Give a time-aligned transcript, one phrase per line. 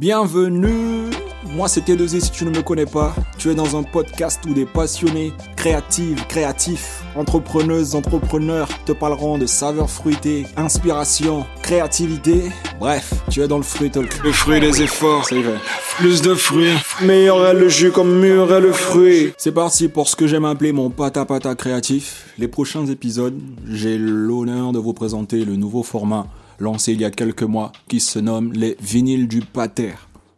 [0.00, 1.10] Bienvenue
[1.44, 3.14] Moi c'est T2Z si tu ne me connais pas.
[3.36, 9.44] Tu es dans un podcast où des passionnés, créatives, créatifs, entrepreneuses, entrepreneurs te parleront de
[9.44, 12.44] saveurs fruitées, inspiration, créativité.
[12.78, 14.24] Bref, tu es dans le fruit talk.
[14.24, 15.26] Le fruit des efforts.
[15.26, 15.58] C'est vrai.
[15.98, 16.72] Plus de fruits.
[17.02, 19.34] Meilleur est le jus comme mûr est le fruit.
[19.36, 22.32] C'est parti pour ce que j'aime appeler mon pata pata créatif.
[22.38, 23.38] Les prochains épisodes,
[23.68, 26.26] j'ai l'honneur de vous présenter le nouveau format
[26.60, 29.94] lancé il y a quelques mois qui se nomme les vinyles du pater.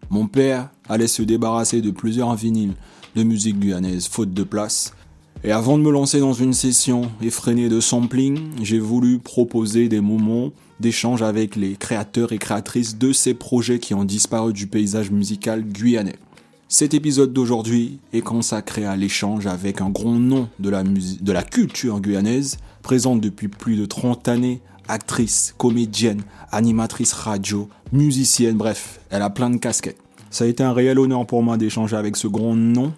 [0.08, 2.74] Mon père allait se débarrasser de plusieurs vinyles
[3.16, 4.94] de musique guyanaise faute de place.
[5.44, 10.00] Et avant de me lancer dans une session effrénée de sampling, j'ai voulu proposer des
[10.00, 15.10] moments d'échange avec les créateurs et créatrices de ces projets qui ont disparu du paysage
[15.10, 16.16] musical guyanais.
[16.68, 21.42] Cet épisode d'aujourd'hui est consacré à l'échange avec un grand nom de la, de la
[21.42, 29.22] culture guyanaise, présente depuis plus de 30 années actrice, comédienne, animatrice radio, musicienne, bref, elle
[29.22, 29.98] a plein de casquettes.
[30.30, 32.92] Ça a été un réel honneur pour moi d'échanger avec ce grand nom.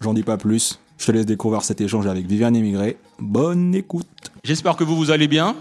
[0.00, 0.78] J'en dis pas plus.
[0.98, 2.98] Je te laisse découvrir cet échange avec Viviane Émigré.
[3.18, 4.06] Bonne écoute.
[4.44, 5.56] J'espère que vous vous allez bien.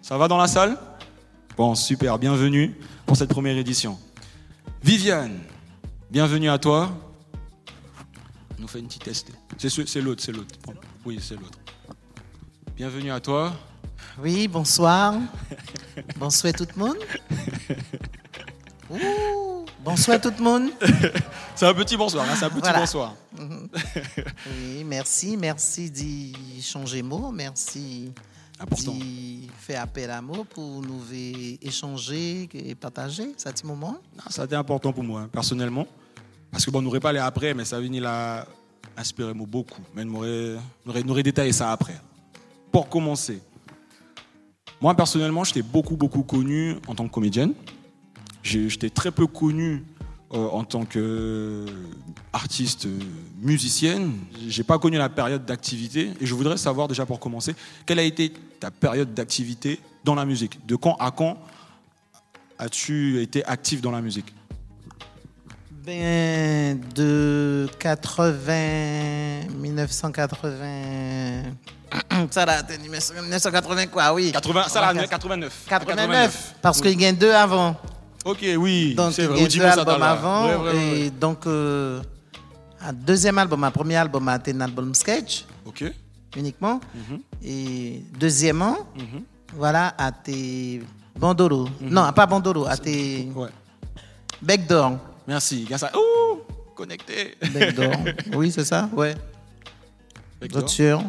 [0.00, 0.78] Ça va dans la salle?
[1.56, 3.98] Bon, super, bienvenue pour cette première édition.
[4.82, 5.38] Viviane,
[6.10, 6.90] bienvenue à toi.
[8.58, 9.28] On nous fait une petite test.
[9.58, 10.54] C'est l'autre, c'est l'autre.
[11.04, 11.58] Oui, c'est l'autre.
[12.76, 13.52] Bienvenue à toi.
[14.20, 15.14] Oui, bonsoir.
[16.18, 16.98] bonsoir tout le monde.
[18.90, 20.70] Ouh, bonsoir tout le monde.
[21.54, 23.14] c'est un petit bonsoir, hein, c'est un petit bonsoir.
[23.38, 23.68] Mhm.
[24.50, 28.12] oui, merci, merci d'y changer mot, merci
[28.70, 31.02] d'y faire appel à mots pour nous
[31.62, 33.96] échanger et partager ce petit moment?
[34.28, 35.86] ça a été important pour moi, hein, personnellement.
[36.50, 38.46] Parce que bon, on n'aurait pas allé après, mais ça a venu là
[38.94, 39.80] inspirer moi beaucoup.
[39.96, 41.98] Mais on aurait détaillé ça après.
[42.70, 43.40] Pour commencer,
[44.82, 47.54] moi, personnellement, j'étais beaucoup, beaucoup connu en tant que comédienne.
[48.42, 49.84] J'étais très peu connu
[50.32, 52.98] euh, en tant qu'artiste euh,
[53.40, 54.14] musicienne.
[54.48, 56.10] J'ai pas connu la période d'activité.
[56.20, 57.54] Et je voudrais savoir, déjà pour commencer,
[57.86, 60.66] quelle a été ta période d'activité dans la musique?
[60.66, 61.38] De quand à quand
[62.58, 64.34] as-tu été actif dans la musique?
[65.84, 71.42] Ben, de 80, 1980.
[72.30, 74.30] Ça là, 1980 quoi, oui.
[74.32, 75.64] 80, ça là, 89.
[75.68, 76.54] 89.
[76.62, 77.76] Parce qu'il y a deux avant.
[78.24, 78.94] Ok, oui.
[78.94, 80.70] Donc il y a deux albums avant.
[80.72, 82.00] et donc, euh,
[82.80, 85.44] un deuxième album, un premier album a été un album sketch.
[85.66, 85.84] Ok.
[86.36, 86.80] Uniquement.
[86.94, 87.20] Mhm.
[87.42, 89.24] Et deuxièmement, mhm.
[89.54, 90.82] voilà, a été
[91.16, 91.68] Bandolo.
[91.80, 91.90] Mhm.
[91.90, 93.48] Non, pas Bandolo, a été ouais.
[95.26, 95.66] Merci.
[95.94, 96.40] Ouh,
[96.74, 97.36] connecté.
[97.52, 97.92] Bec d'or.
[98.34, 99.14] oui, c'est ça, ouais.
[100.66, 101.02] Sûr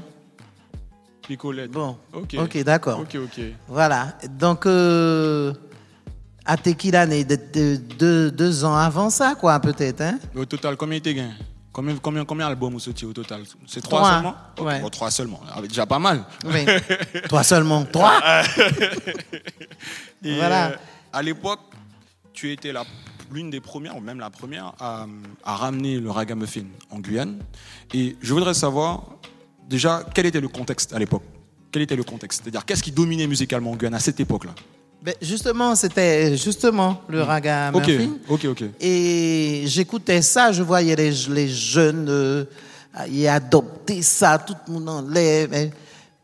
[1.28, 1.72] Picolette.
[1.72, 1.98] Bon.
[2.12, 2.36] Ok.
[2.38, 3.00] Ok, d'accord.
[3.00, 3.42] Ok, ok.
[3.68, 4.18] Voilà.
[4.30, 5.54] Donc, euh,
[6.46, 10.02] à Tequila, de, de, deux ans avant ça, quoi, peut-être.
[10.02, 10.20] Hein?
[10.36, 11.32] Au total, combien tu gagné
[11.72, 13.44] Combien, combien, combien d'albums vous au total?
[13.66, 14.36] C'est trois, seulement?
[14.60, 14.90] Ouais.
[14.92, 15.42] Trois seulement.
[15.52, 16.24] Ah, déjà pas mal.
[16.46, 16.66] Oui.
[17.28, 17.84] trois seulement.
[17.86, 18.22] Trois
[20.22, 20.68] Voilà.
[20.68, 20.76] Euh,
[21.12, 21.62] à l'époque,
[22.32, 22.72] tu étais
[23.32, 25.06] l'une des premières, ou même la première, à,
[25.44, 27.40] à ramener le ragamuffin en Guyane.
[27.94, 29.04] Et je voudrais savoir,
[29.68, 31.24] déjà, quel était le contexte à l'époque?
[31.72, 32.42] Quel était le contexte?
[32.44, 34.54] C'est-à-dire, qu'est-ce qui dominait musicalement en Guyane à cette époque-là?
[35.02, 37.28] Ben justement, c'était justement le hmm.
[37.28, 37.92] raga Ok,
[38.30, 38.64] ok, ok.
[38.80, 42.46] Et j'écoutais ça, je voyais les, les jeunes euh,
[43.10, 45.50] y adopter ça, tout le monde en l'air.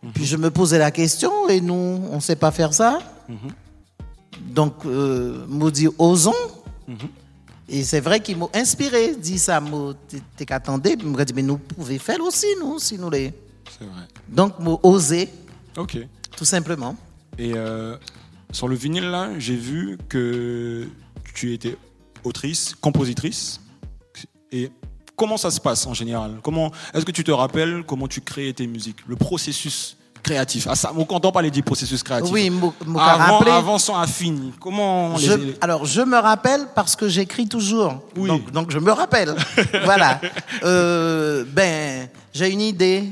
[0.02, 0.12] Mhm.
[0.14, 1.74] Puis je me posais la question, et nous,
[2.10, 3.00] on ne sait pas faire ça?
[3.28, 3.38] Mhm.
[4.52, 5.88] Donc, euh, me dit,
[6.90, 7.10] Mhm.
[7.72, 9.62] Et c'est vrai qu'il m'a inspiré, dit ça,
[10.36, 13.32] t'es qu'attendez, puis me dit, mais nous pouvons faire aussi, nous, si nous les.
[13.78, 14.08] C'est vrai.
[14.28, 15.30] Donc, m'a osé.
[15.78, 16.00] Ok.
[16.36, 16.96] Tout simplement.
[17.38, 17.96] Et euh,
[18.52, 20.88] sur le vinyle, là, j'ai vu que
[21.36, 21.78] tu étais
[22.24, 23.62] autrice, compositrice.
[24.52, 24.72] Et
[25.16, 26.40] comment ça se passe en général?
[26.42, 29.96] Comment Est-ce que tu te rappelles comment tu créais tes musiques Le processus?
[30.24, 30.68] Créatif.
[30.70, 32.32] Ah, ça, quand on parlait du processus créatif.
[32.32, 32.52] Oui,
[32.98, 34.52] avant, avant son affine.
[34.60, 38.02] Comment je, Alors, je me rappelle parce que j'écris toujours.
[38.16, 38.28] Oui.
[38.28, 39.36] Donc, donc, je me rappelle.
[39.84, 40.20] voilà.
[40.64, 43.06] Euh, ben, j'ai une idée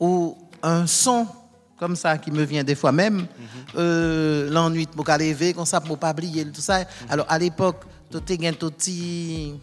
[0.00, 1.26] ou un son
[1.78, 3.16] comme ça qui me vient des fois même.
[3.18, 3.26] Mhm.
[3.76, 5.04] euh, L'ennui de mon
[5.54, 6.80] comme ça, pour pas oublier tout ça.
[7.08, 9.54] Alors, à l'époque, tu as un petit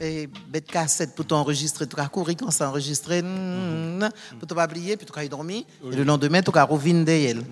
[0.00, 4.08] et bête cassette pour t'enregistrer, tu as couru quand ça enregistré, mm
[4.38, 7.42] pour pas oublier, puis tu as dormi, et le lendemain, tu as revu d'elle.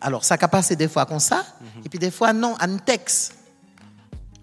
[0.00, 1.44] Alors, ça a passé des fois comme ça,
[1.84, 3.34] et puis des fois, non, un texte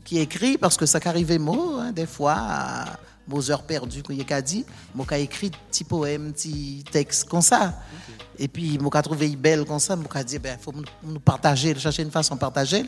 [0.05, 2.85] qui est écrit, parce que ça arrivait mot, hein, des fois, à
[3.27, 7.41] vos heures perdues, qu'il y a dit, moi, j'ai écrit petit poème, petit texte comme
[7.41, 7.73] ça.
[8.37, 10.73] Et puis, moi, j'ai trouvé belle comme ça, moi, j'ai dit, il ben, faut
[11.03, 12.85] nous partager, chercher une façon de partager.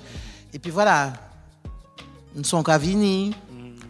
[0.54, 1.14] Et puis voilà,
[2.34, 3.34] Nous sommes qu'à venir.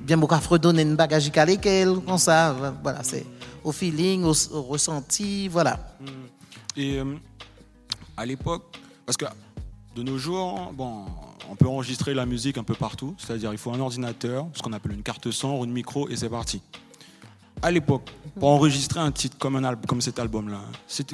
[0.02, 2.56] Bien, beaucoup fredonner une bagage à lesquels, comme ça.
[2.82, 3.26] Voilà, c'est
[3.64, 5.80] au feeling, au, ressenti, voilà.
[6.76, 7.16] Et euh,
[8.18, 8.64] à l'époque,
[9.06, 9.26] parce que
[9.96, 11.06] de nos jours, bon,
[11.50, 14.74] on peut enregistrer la musique un peu partout, c'est-à-dire il faut un ordinateur, ce qu'on
[14.74, 16.62] appelle une carte son, un micro, et c'est parti.
[17.62, 18.10] À l'époque,
[18.40, 20.62] pour enregistrer un titre comme, un comme cet album-là,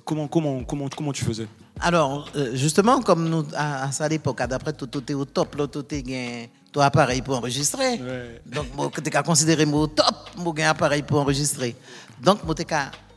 [0.05, 1.47] comment, comment, comment, comment tu faisais?
[1.79, 5.67] Alors, euh, justement, comme nous, à, ça l'époque, d'après tout, tout est au top, là,
[5.67, 7.93] tout est toi appareil pour enregistrer.
[8.01, 8.41] Ouais.
[8.45, 11.75] Donc, moi, tu as considéré mon top, mon gain appareil pour enregistrer.
[12.21, 12.65] Donc, moi, tu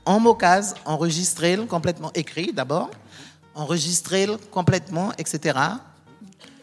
[0.04, 2.90] en mon cas, enregistrer complètement écrit d'abord,
[3.54, 5.58] enregistrer complètement, etc.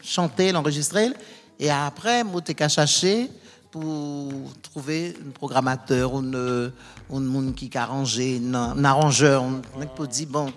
[0.02, 1.10] Chanter, l'enregistrer.
[1.58, 3.30] Et après, moi, tu chercher
[3.70, 6.72] pour trouver un programmateur ou une,
[7.12, 10.52] un monde qui a arrangé, un, un arrangeur, on peut dire, bon,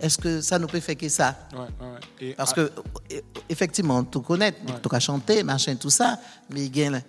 [0.00, 1.34] est-ce que ça nous peut faire que ça?
[1.52, 1.98] Ouais, ouais, ouais.
[2.28, 2.60] Et Parce que,
[3.12, 6.18] e- effectivement, tout connaître, tout qu'à chanter, machin, tout ça,
[6.50, 7.00] mais il y a la-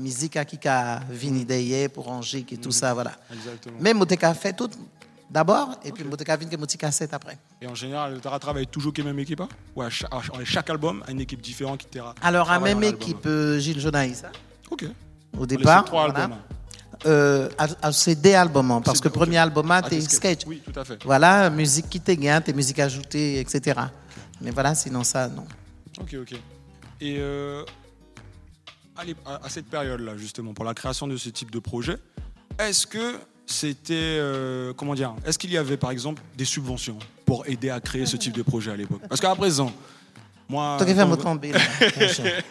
[0.00, 3.12] musique à qui a venu derrière pour ranger, qui tout ça, voilà.
[3.32, 3.76] Exactement.
[3.80, 4.68] Mais moi, j'ai fait tout
[5.30, 7.38] d'abord, et puis moi, j'ai venu que petit cassette après.
[7.62, 9.48] Et en général, tu travailles toujours avec la même équipe hein?
[9.74, 12.74] Ou à chaque, à chaque album, à une équipe différente qui t'ira Alors, à travaille
[12.74, 14.32] même équipe, euh, Gilles Jonaïs, hein,
[14.70, 14.84] Ok.
[15.38, 15.84] au départ.
[15.84, 16.24] trois voilà.
[16.24, 16.38] albums.
[17.04, 17.08] Hein.
[17.08, 19.14] Euh, à, à CD album, hein, parce C'est- que ok.
[19.14, 20.40] premier album, hein, Ah, t'es t'es sketch.
[20.46, 20.98] Oui, tout à fait.
[21.04, 23.80] Voilà, musique qui t'est gain, tes musiques ajoutées, etc.
[24.40, 25.44] Mais voilà, sinon ça, non.
[26.00, 26.32] Ok, ok.
[27.00, 27.64] Et euh,
[29.26, 31.96] à cette période-là, justement, pour la création de ce type de projet,
[32.58, 33.16] est-ce que
[33.46, 33.94] c'était.
[33.94, 38.06] euh, comment dire Est-ce qu'il y avait, par exemple, des subventions pour aider à créer
[38.06, 39.00] ce type de projet à l'époque?
[39.08, 39.72] Parce qu'à présent,
[40.48, 40.76] moi.
[40.78, 41.58] Toi qui fais quand- me tomber, là,
[42.00, 42.42] mon cher.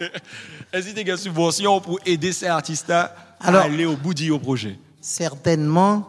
[0.73, 4.13] Est-ce qu'il y a des subventions pour aider ces artistes-là Alors- à aller au bout
[4.13, 6.07] du projet Certainement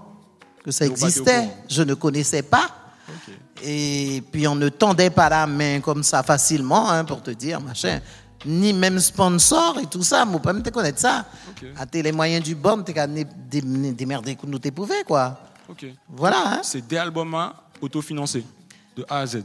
[0.64, 1.49] que ça existait.
[1.69, 2.69] Je ne connaissais pas.
[3.08, 3.35] Ok.
[3.64, 7.61] Et puis on ne tendait pas la main comme ça facilement, hein, pour te dire,
[7.61, 8.00] machin.
[8.46, 11.25] Ni même sponsor et tout ça, moi pas même te connaître ça.
[11.50, 11.67] Ok.
[11.76, 15.41] À tes les moyens du bon, t'es qu'à démerder que nous t'éprouver, quoi.
[15.69, 15.87] Ok.
[16.08, 16.61] Voilà, hein.
[16.62, 17.37] C'est des albums
[17.81, 18.44] autofinancés,
[18.96, 19.43] de A à Z.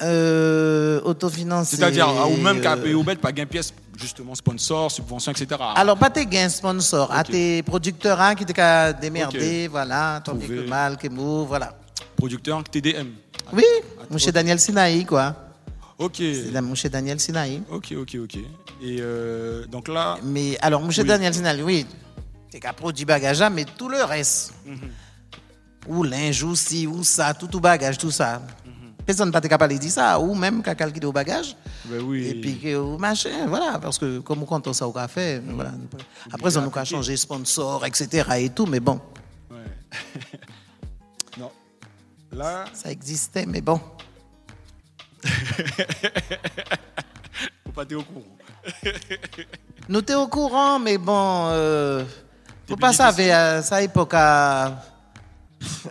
[0.00, 1.76] Euh, autofinancé.
[1.76, 5.60] C'est-à-dire, ou même qu'à euh, au bête, pas gain pièce, justement, sponsor, subvention, etc.
[5.74, 7.30] Alors, pas tes gains sponsors, à Ok.
[7.30, 10.46] tes producteurs hein, qui t'es qu'à démerder, voilà, tant Trouver.
[10.46, 11.76] que mal, que mou, voilà.
[12.16, 13.08] Producteur TDM.
[13.52, 13.64] Oui,
[14.08, 15.34] mon Daniel Sinaï, quoi.
[15.98, 16.16] Ok.
[16.18, 17.60] C'est mon Daniel Sinaï.
[17.68, 18.36] Ok, ok, ok.
[18.80, 21.04] Et euh, donc là, Mais alors, mon Oui.
[21.04, 21.86] Daniel Sinaï, oui,
[22.52, 24.54] t'es qu'à produire bagage, mais tout le reste,
[25.88, 28.42] ou linge, ou ci, ou ça, tout tout bagage, tout ça.
[29.08, 31.56] Personne pas capable de dire ça, ou même qu'à calculer au bagage.
[31.86, 32.26] ben oui.
[32.28, 35.72] Et puis, que, ou machin, voilà, parce que comme on compte ça au café, voilà.
[36.30, 38.28] Après, on nous a changé sponsor, etc.
[38.38, 39.00] et tout, mais bon,
[39.50, 39.56] Ouais.
[41.38, 41.50] non.
[42.32, 43.80] Là, ça existait, mais bon.
[47.64, 48.36] faut pas être au courant.
[49.88, 52.04] Nous t'es au courant, mais bon, euh,
[52.68, 54.12] faut pas savoir à sa époque.
[54.12, 54.82] à-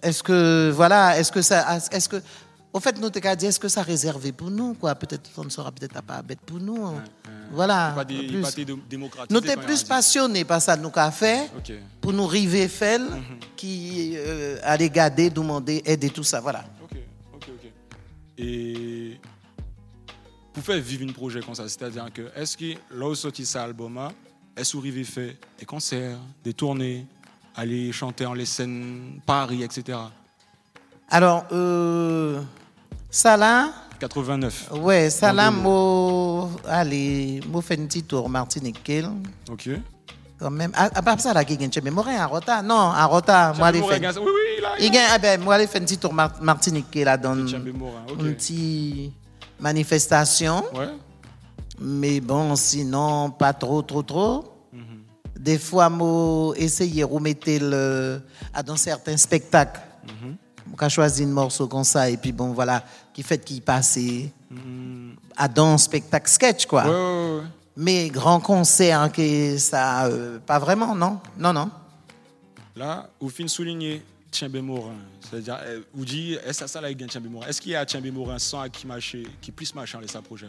[0.04, 2.22] Est-ce que voilà, est-ce que ça, est-ce que,
[2.78, 4.94] au fait, nous qu'à dire, est-ce que ça réservé pour nous, quoi?
[4.94, 6.86] Peut-être on ne sera peut-être pas bête pour nous.
[6.86, 7.04] hein.
[7.52, 7.94] Voilà.
[7.96, 8.42] Pas des, plus.
[8.42, 8.66] pas des
[9.30, 11.50] Nous t'es plus un passionné par ça, nous qu'a fait,
[12.00, 13.02] pour nous river fait,
[13.56, 16.66] qui euh, aller garder, demander, aider tout ça, voilà.
[16.84, 16.98] Ok,
[17.36, 17.72] ok, ok.
[18.38, 19.20] Et
[20.54, 23.64] pour faire vivre un projet comme ça, c'est-à-dire que est-ce que là où sorti ça
[23.64, 23.98] album,
[24.56, 27.06] est-ce que vous fait des concerts, des tournées,
[27.56, 29.98] aller chanter en les scènes Paris, etc.
[31.10, 32.42] Alors, euh,
[33.38, 33.70] là.
[34.00, 34.70] 89.
[34.82, 35.10] Ouais,
[35.52, 35.62] Bandolo.
[35.64, 38.84] moi, allez, moi fait un petit tour Martinique,
[39.50, 39.70] Ok.
[40.40, 40.72] quand même.
[40.76, 43.54] À, à part ça, là, qui gagne, mais moi, rien, à Rota, non, à Rota,
[43.58, 44.00] moi, faire.
[44.00, 44.70] Morin, Oui, oui, là.
[44.80, 45.42] Il ah ben,
[45.80, 47.34] un petit tour Mar- Martinique, là, dans
[47.74, 49.14] Morin, une petite
[49.60, 50.64] manifestation.
[50.76, 50.90] Ouais.
[51.80, 54.44] Mais bon, sinon, pas trop, trop, trop.
[54.74, 54.82] Mhm.
[55.40, 58.22] Des fois, moi, essayer de remettre le,
[58.54, 59.80] à dans certains spectacles.
[60.70, 60.76] Mhm.
[60.80, 62.84] Moi, choisi un morceau comme ça, et puis bon, voilà,
[63.14, 65.16] qui fait qu'il passe Mhm.
[65.36, 66.84] à dans spectacle sketch, quoi.
[66.84, 67.44] Ouais, ouais, ouais.
[67.80, 71.70] Mais grand concert, hein, que ça, euh, pas vraiment, non, non, non.
[72.76, 76.98] Là, au fin souligner Tchambé Morin, c'est-à-dire, euh, vous dites, est-ce que ça là, il
[77.08, 77.48] Tchambé Morin?
[77.48, 80.48] Est-ce qu'il y a Tchambé Morin sans qui marche, qui puisse marcher en laissant projet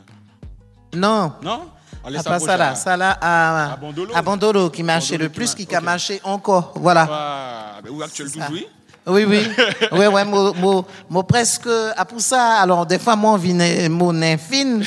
[0.95, 1.33] Non.
[1.43, 1.69] Non?
[2.09, 4.15] Laissant part ça là, ça là, à, À Bandolo.
[4.15, 7.09] à Bandolo, qui marchait le plus, qui a marché encore, voilà.
[7.11, 8.47] Ah, ou actuel C'est ça.
[8.47, 8.67] toujours, oui
[9.07, 9.47] Oui, oui.
[9.93, 14.21] oui, oui, moi, moi, moi, presque, à pour ça, alors des fois, moi, vine, mon
[14.23, 14.85] infine.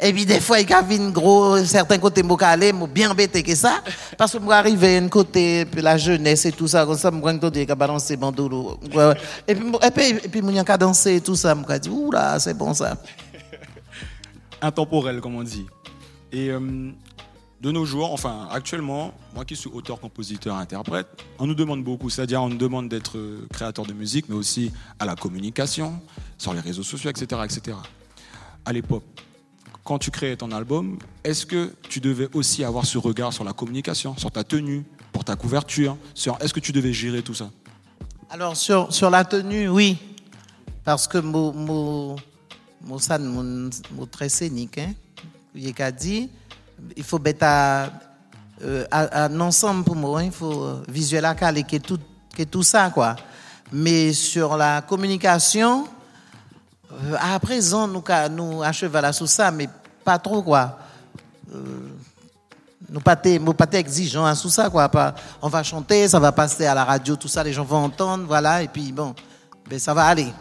[0.00, 3.10] Et puis, des fois, il y a une gros, certains côtés, moi, aller, moi, bien
[3.10, 3.82] embêté que ça.
[4.16, 7.10] Parce que moi, arrivé un côté, puis la jeunesse et tout ça, comme ça.
[7.10, 7.34] Ouais,
[8.94, 9.14] ouais.
[9.46, 12.54] Et puis, et puis, et puis, qu'à danser et tout ça, moi, dit, oula, c'est
[12.54, 12.96] bon ça.
[14.62, 15.66] Intemporel, comme on dit.
[16.32, 16.90] Et euh,
[17.64, 21.06] de nos jours, enfin actuellement, moi qui suis auteur, compositeur, interprète,
[21.38, 22.10] on nous demande beaucoup.
[22.10, 25.98] C'est-à-dire, on nous demande d'être euh, créateur de musique, mais aussi à la communication,
[26.36, 27.78] sur les réseaux sociaux, etc., etc.
[28.66, 29.02] À l'époque,
[29.82, 33.54] quand tu créais ton album, est-ce que tu devais aussi avoir ce regard sur la
[33.54, 35.96] communication, sur ta tenue, pour ta couverture,
[36.40, 37.50] est-ce que tu devais gérer tout ça
[38.28, 39.96] Alors sur, sur la tenue, oui,
[40.84, 42.16] parce que mon mon
[42.82, 44.92] mon mon, très scénique, hein,
[46.96, 47.46] il faut mettre
[48.62, 50.24] euh, un ensemble pour moi, hein.
[50.24, 51.98] il faut visuel à caler que tout,
[52.36, 53.16] que tout ça, quoi.
[53.72, 55.86] Mais sur la communication,
[56.92, 59.68] euh, à présent, nous, nous achevons là sur ça, mais
[60.04, 60.78] pas trop, quoi.
[61.52, 61.88] Euh,
[62.88, 64.90] nous pas pas exigeants hein, sur ça, quoi.
[65.42, 68.24] on va chanter, ça va passer à la radio, tout ça, les gens vont entendre,
[68.26, 69.14] voilà, et puis bon,
[69.68, 70.32] ben, ça va aller.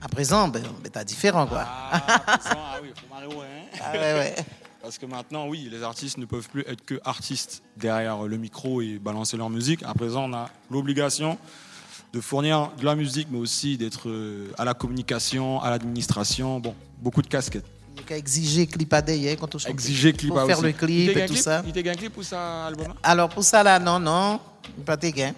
[0.00, 1.64] À présent, ben, ben t'as différent, quoi.
[1.66, 3.80] Ah, ah oui, faut hein.
[3.80, 4.36] Ah ouais, ouais.
[4.84, 8.82] Parce que maintenant, oui, les artistes ne peuvent plus être que artistes derrière le micro
[8.82, 9.82] et balancer leur musique.
[9.82, 11.38] À présent, on a l'obligation
[12.12, 16.60] de fournir de la musique, mais aussi d'être euh, à la communication, à l'administration.
[16.60, 17.64] Bon, beaucoup de casquettes.
[17.96, 19.70] Il y a exiger clip à d'ailleurs quand on chante.
[19.70, 21.62] Exiger clip Pour faire le clip et tout ça.
[21.66, 24.38] Il t'a un clip pour ça album Alors pour ça là, non, non,
[24.84, 25.32] pas de gain.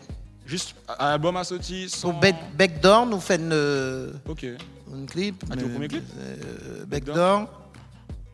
[0.44, 2.10] Juste un album à sortir sans...
[2.10, 4.12] Pour Bec d'Or, nous faisons une...
[4.28, 4.44] Ok.
[4.92, 5.44] Un clip.
[5.48, 7.65] Ah, tu veux premier clip euh, d'Or.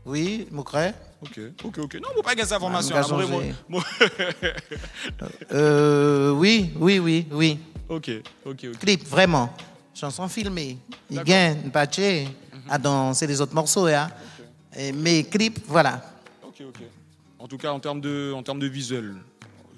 [0.05, 0.95] Oui, Moucret.
[1.23, 1.95] Ok, ok, ok.
[1.95, 2.97] Non, vous pas gagner cette information.
[2.97, 3.03] Ah,
[5.53, 7.59] euh, oui, oui, oui, oui.
[7.89, 8.11] Ok,
[8.45, 8.79] ok, ok.
[8.79, 9.55] Clip, vraiment.
[9.95, 10.79] Chanson filmée.
[11.11, 12.27] Il gagne, patche,
[12.69, 13.87] à danser les autres morceaux.
[13.87, 14.09] Hein.
[14.95, 16.03] mais clip, voilà.
[16.43, 16.83] Ok, ok.
[17.39, 19.15] En tout cas, en termes de, en termes de visuel,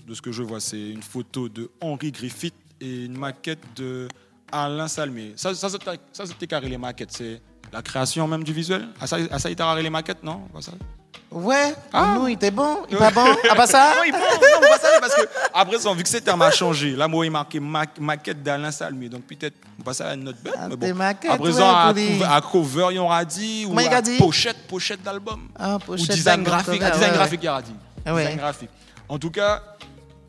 [0.06, 4.08] de ce que je vois, c'est une photo de Henri Griffith et une maquette de
[4.50, 5.32] Alain Salmé.
[5.36, 7.12] Ça, ça, ça c'était carré les maquettes.
[7.12, 7.40] C'est
[7.74, 8.86] la création même du visuel?
[9.02, 10.42] Il t'a les maquettes, non?
[10.60, 10.72] Ça
[11.30, 12.14] Ouais, ah.
[12.16, 13.26] nous, il était bon, il pas bon.
[13.50, 13.94] Ah, pas ça?
[13.96, 16.94] Non, il bon, non, pas ça, parce que après, vu que ce terme a changé,
[16.94, 20.68] là, moi, il marqué maquette d'Alain Salmi, donc peut-être, on passe à notre bête, ah,
[20.68, 20.94] mais bon.
[20.94, 25.48] Maquettes, à à, cover, il y aura dit, ou à pochette, pochette d'album.
[25.58, 27.74] Ah, pochette ou design graphique, design graphique, il y aura dit.
[28.06, 28.70] Design graphique.
[29.08, 29.60] En tout cas,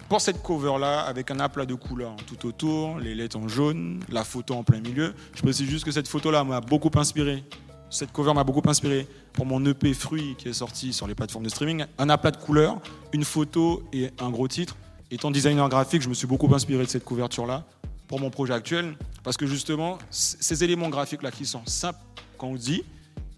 [0.08, 4.24] pour cette cover-là, avec un aplat de couleurs tout autour, les lettres en jaune, la
[4.24, 7.44] photo en plein milieu, je précise juste que cette photo-là m'a beaucoup inspiré.
[7.90, 11.46] Cette cover m'a beaucoup inspiré pour mon EP Fruit qui est sorti sur les plateformes
[11.46, 11.86] de streaming.
[11.98, 12.80] Un aplat de couleurs,
[13.14, 14.76] une photo et un gros titre.
[15.12, 17.64] Étant designer graphique, je me suis beaucoup inspiré de cette couverture-là
[18.08, 18.98] pour mon projet actuel.
[19.24, 22.00] Parce que justement, ces éléments graphiques-là qui sont simples
[22.38, 22.84] quand on dit,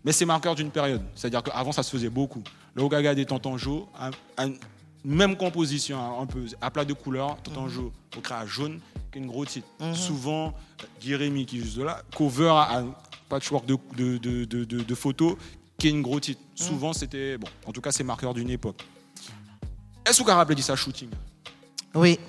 [0.04, 1.02] mais c'est marqueur d'une période.
[1.16, 2.42] C'est-à-dire qu'avant, ça se faisait beaucoup.
[2.74, 3.88] Le Ogaga des Tantanjo,
[5.08, 8.82] même composition, hein, un peu à plat de couleurs, tout en jaune, au créa jaune,
[9.10, 9.68] qui est une grosse titre.
[9.80, 9.96] Mhm.
[9.96, 10.54] Souvent,
[11.02, 12.84] Guérémy qui est juste là, cover à
[13.30, 15.38] patchwork de, de, de, de, de photos,
[15.78, 16.42] qui est une grosse titre.
[16.60, 16.68] Mhm.
[16.68, 18.84] Souvent, c'était, bon, en tout cas, c'est marqueur d'une époque.
[20.06, 21.10] Est-ce que vous rappelez dit ça shooting?
[21.96, 22.20] Oui.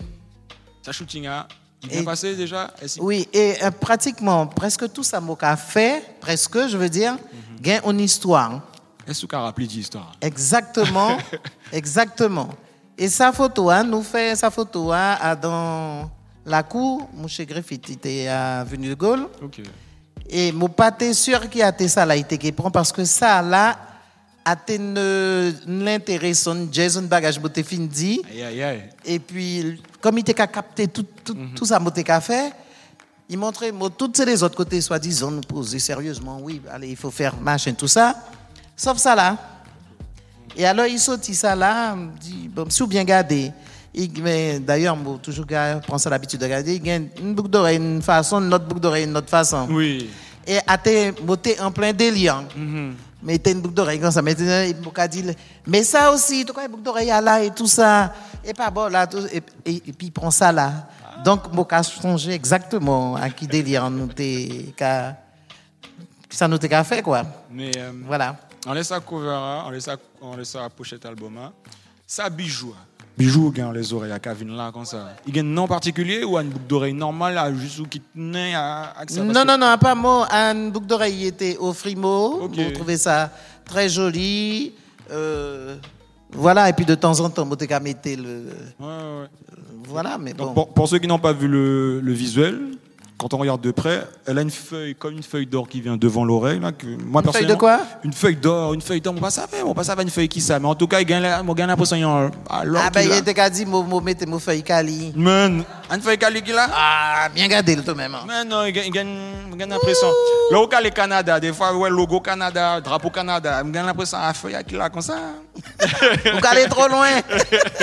[0.83, 1.49] Ça shooting, hein?
[1.83, 6.77] Il est passé déjà Oui, et euh, pratiquement, presque tout ça m'a fait, presque, je
[6.77, 7.19] veux dire, mm
[7.61, 8.63] gain en histoire.
[9.05, 11.19] Est-ce que vous rappelez d'histoire Exactement,
[11.73, 12.51] exactement.
[13.01, 16.11] Et sa photo, hein, nous fait sa photo hein, dans
[16.45, 17.47] la cour, M.
[17.47, 19.29] Griffith était à Venu de Gaulle.
[20.29, 23.41] Et mon pâté sûr qu'il a été ça là, il était prend parce que ça
[23.41, 23.79] là,
[24.45, 24.79] a été
[25.65, 28.21] l'intérêt son Jason bagage boté fin dit.
[29.05, 31.55] Et puis, comme il était capté tout, tout, mm -hmm.
[31.55, 32.53] tout ça, moté fait,
[33.29, 37.35] il montrait toutes les autres côtés, soi-disant, nous poser sérieusement, oui, allez, il faut faire
[37.41, 38.17] machin, tout ça.
[38.77, 39.37] Sauf ça là.
[40.59, 43.53] Et alors, il sortit ça là, dit, bon, si vous bien gardé,
[44.59, 48.03] d'ailleurs, moi, toujours prendre ça l'habitude de regarder, il y a une boucle d'oreille une
[48.03, 49.69] façon, une autre boucle d'oreille une autre façon.
[49.71, 50.11] Oui.
[50.45, 52.43] Et été monté en plein délire.
[52.57, 52.91] Mm
[53.23, 54.21] Mais il une boucle d'oreille comme ça.
[54.21, 55.35] Mais, il
[55.65, 58.13] mais ça aussi, tu vois, une boucle d'oreille là et tout ça.
[58.45, 60.89] Et pas bon là, et, et, puis il prend ça là.
[61.25, 64.09] Donc, je changer exactement à qui délire nous
[66.31, 67.23] ça nous a fait quoi.
[67.51, 68.37] Mais euh, voilà.
[68.67, 69.65] On laisse la cover, hein.
[69.67, 69.89] on laisse
[70.21, 71.37] on laisse la pochette album.
[71.39, 71.53] Hein.
[72.07, 72.75] Ça bijou.
[72.77, 72.85] Hein.
[73.17, 75.17] Bijou gagne les oreilles à Kevin là comme ça.
[75.27, 78.95] Il y a un nom particulier ou une boucle d'oreille normale juste qui tenait à,
[79.17, 82.49] Non non non, pas moi, une boucle d'oreille était au frimo.
[82.49, 83.31] Vous trouvez ça
[83.65, 84.73] très joli.
[85.11, 85.77] Euh,
[86.31, 88.45] voilà, et puis de temps en temps, vous mettez le.
[88.79, 89.29] Ouais, ouais.
[89.85, 90.53] Voilà, mais bon.
[90.53, 92.61] pour, pour, ceux qui n'ont pas vu le, le visuel,
[93.19, 95.97] quand on regarde de près, elle a une feuille comme une feuille d'or qui vient
[95.97, 96.61] devant l'oreille.
[96.61, 97.81] Là, que moi, une feuille de quoi?
[98.05, 99.15] Une feuille d'or, une feuille d'or.
[99.17, 100.61] On pas savoir, on pas savoir une feuille qui ça.
[100.61, 103.67] Mais en tout cas, il gagne l'impression qu'il y a Ah ben, il était dit,
[103.67, 105.13] moi, mettez mon feuille cali.
[105.17, 106.69] Man, une feuille cali qui là?
[106.73, 108.15] Ah, bien gardé le tout même.
[108.15, 108.25] Hein.
[108.27, 110.09] Mais non, il gagne l'impression.
[110.53, 114.57] Là, au Canada, des fois, ouais, logo Canada, drapeau Canada, il gagne l'impression à feuille
[114.67, 115.19] qui là comme ça.
[115.81, 117.09] Vous allez trop loin.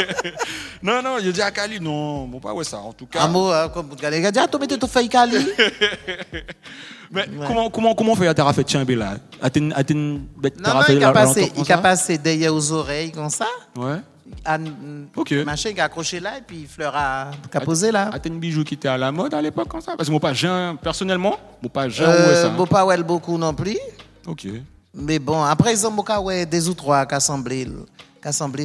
[0.81, 3.21] non, non, il a dit à Cali, non, bon, pas ouais ça, en tout cas.
[3.21, 5.24] Amour, hein, comme vous allez dire, tu mettez ton feuille Cali.
[7.11, 9.17] Mais comment, comment, comment on fait à Tarafet Tchimbé là?
[9.41, 13.11] À ten, à ten, Non, non, il a passé, il a passé derrière aux oreilles
[13.11, 13.45] comme ça.
[13.77, 13.97] Ouais.
[14.43, 14.57] À,
[15.15, 15.31] Ok.
[15.45, 18.09] Machin qui a accroché là et puis il fleur a, a posé là.
[18.11, 19.93] À ten bijou qui était à la mode à l'époque comme ça?
[19.95, 22.49] Parce que mon pas, j'ai un- personnellement, mon pas, un Euh, ouais ça?
[22.49, 23.77] bon, pas ouais, beaucoup non plus.
[24.27, 24.47] Ok.
[24.95, 27.67] Mais bon, après, ils ont beaucoup ouais, des ou trois qui assemblé,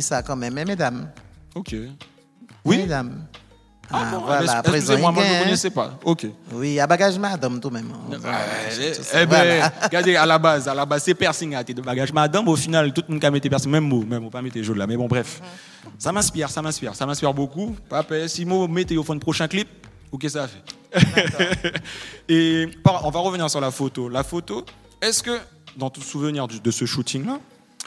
[0.00, 0.54] ça quand même.
[0.54, 1.08] Mais mesdames.
[1.54, 1.74] Ok.
[2.64, 2.78] Oui?
[2.78, 3.26] Mesdames.
[3.92, 5.42] Ah, Ah, bon, voilà, après, excusez-moi, moi je ne hein.
[5.42, 5.98] connaissais pas.
[6.04, 6.26] Ok.
[6.52, 7.92] Oui, à bagage madame tout même.
[8.12, 8.38] Eh, Voilà.
[9.14, 12.12] eh ben, regardez, à la base, à la base, c'est piercing à de bagage.
[12.12, 14.62] Madame, au final, tout le monde a mis piercing, même mot, même mot, pas mettre
[14.62, 14.86] joli là.
[14.86, 15.40] Mais bon, bref.
[15.98, 17.74] Ça m'inspire, ça m'inspire, ça m'inspire beaucoup.
[17.88, 19.68] Papa, si moi, mettez au fond de prochain clip,
[20.12, 21.72] ou qu'est-ce que ça fait
[22.28, 22.68] Et
[23.04, 24.08] on va revenir sur la photo.
[24.08, 24.64] La photo,
[25.00, 25.38] est-ce que,
[25.76, 27.38] dans ton souvenir du- de ce shooting-là,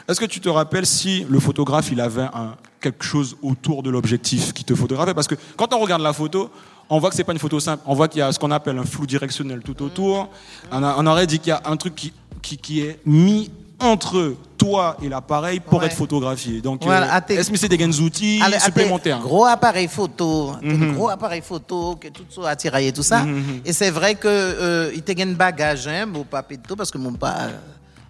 [0.08, 3.90] est-ce que tu te rappelles si le photographe, il avait un, quelque chose autour de
[3.90, 6.50] l'objectif qui te photographiait Parce que quand on regarde la photo,
[6.90, 7.82] on voit que c'est pas une photo simple.
[7.86, 10.28] On voit qu'il y a ce qu'on appelle un flou directionnel tout autour.
[10.70, 13.50] On, a- on aurait dit qu'il y a un truc qui, qui, qui est mis
[13.80, 15.86] entre toi et l'appareil pour Ouais.
[15.86, 16.60] être photographié.
[16.60, 19.18] Donc, Voilà, euh, est-ce que c'est des outils à tes supplémentaires?
[19.20, 20.94] Gros appareil photo, tes Mhm.
[20.94, 23.24] gros appareil photo, que tout ça attiraillé tout ça.
[23.64, 26.98] Et c'est vrai que euh, il te gagne bagage, hein, mon de tout, parce que
[26.98, 27.48] mon pas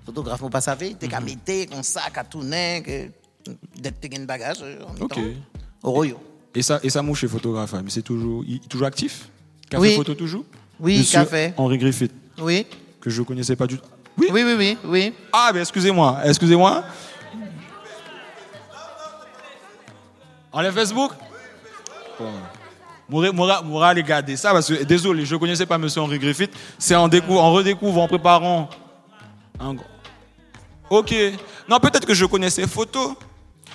[0.04, 1.26] photographe, mon pas savait, il te qu'à Mhm.
[1.26, 4.58] mettre comme ça, qu'à tourner, que d'être gagne bagage.
[4.62, 5.18] en Ok.
[5.82, 6.18] Au royaume.
[6.54, 9.28] Et ça, et ça mouche photographe, hein, mais c'est toujours, il est toujours actif?
[9.68, 9.94] Café Oui.
[9.96, 10.44] photo toujours?
[10.80, 11.52] Oui, Monsieur café.
[11.56, 12.66] Henri Griffith, Oui,
[13.00, 13.84] que je ne connaissais pas du tout.
[14.16, 14.28] Oui?
[14.32, 15.14] oui, oui, oui, oui.
[15.32, 16.84] Ah, ben excusez-moi, excusez-moi.
[20.52, 21.12] Enlève Facebook
[22.18, 22.30] Bon.
[23.08, 26.18] Moura, Moura, Moura allez garder ça parce que, désolé, je ne connaissais pas Monsieur Henri
[26.18, 26.52] Griffith.
[26.78, 28.70] C'est en, décou- en redécouvrant, en préparant.
[29.60, 29.84] un gros-
[30.98, 31.14] Ok.
[31.68, 33.14] Non, peut-être que je connaissais ses photos,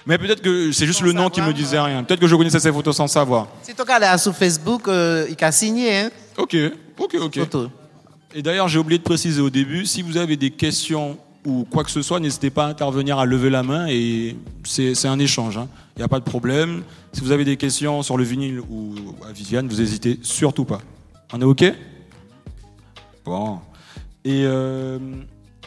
[0.06, 2.04] mais peut-être que c'est juste Sans le nom qui me disait rien.
[2.04, 3.48] Peut-être que je connaissais ses photos sans savoir.
[3.64, 6.56] Si tu regardes sur Facebook, euh, il a signé, hein, Ok,
[6.98, 7.40] ok, ok.
[7.40, 7.70] photo.
[8.34, 11.84] Et d'ailleurs, j'ai oublié de préciser au début, si vous avez des questions ou quoi
[11.84, 15.58] que ce soit, n'hésitez pas à intervenir, à lever la main et c'est un échange.
[15.58, 15.68] hein.
[15.96, 16.84] Il n'y a pas de problème.
[17.14, 18.94] Si vous avez des questions sur le vinyle ou
[19.28, 20.80] à Viviane, vous n'hésitez surtout pas.
[21.34, 21.64] On est OK?
[23.26, 23.60] Bon.
[24.26, 25.00] Et euh,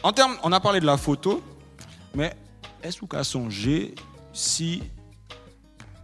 [0.03, 1.41] en termes, on a parlé de la photo,
[2.13, 2.35] mais
[2.83, 3.95] est-ce vous avez songé
[4.33, 4.83] si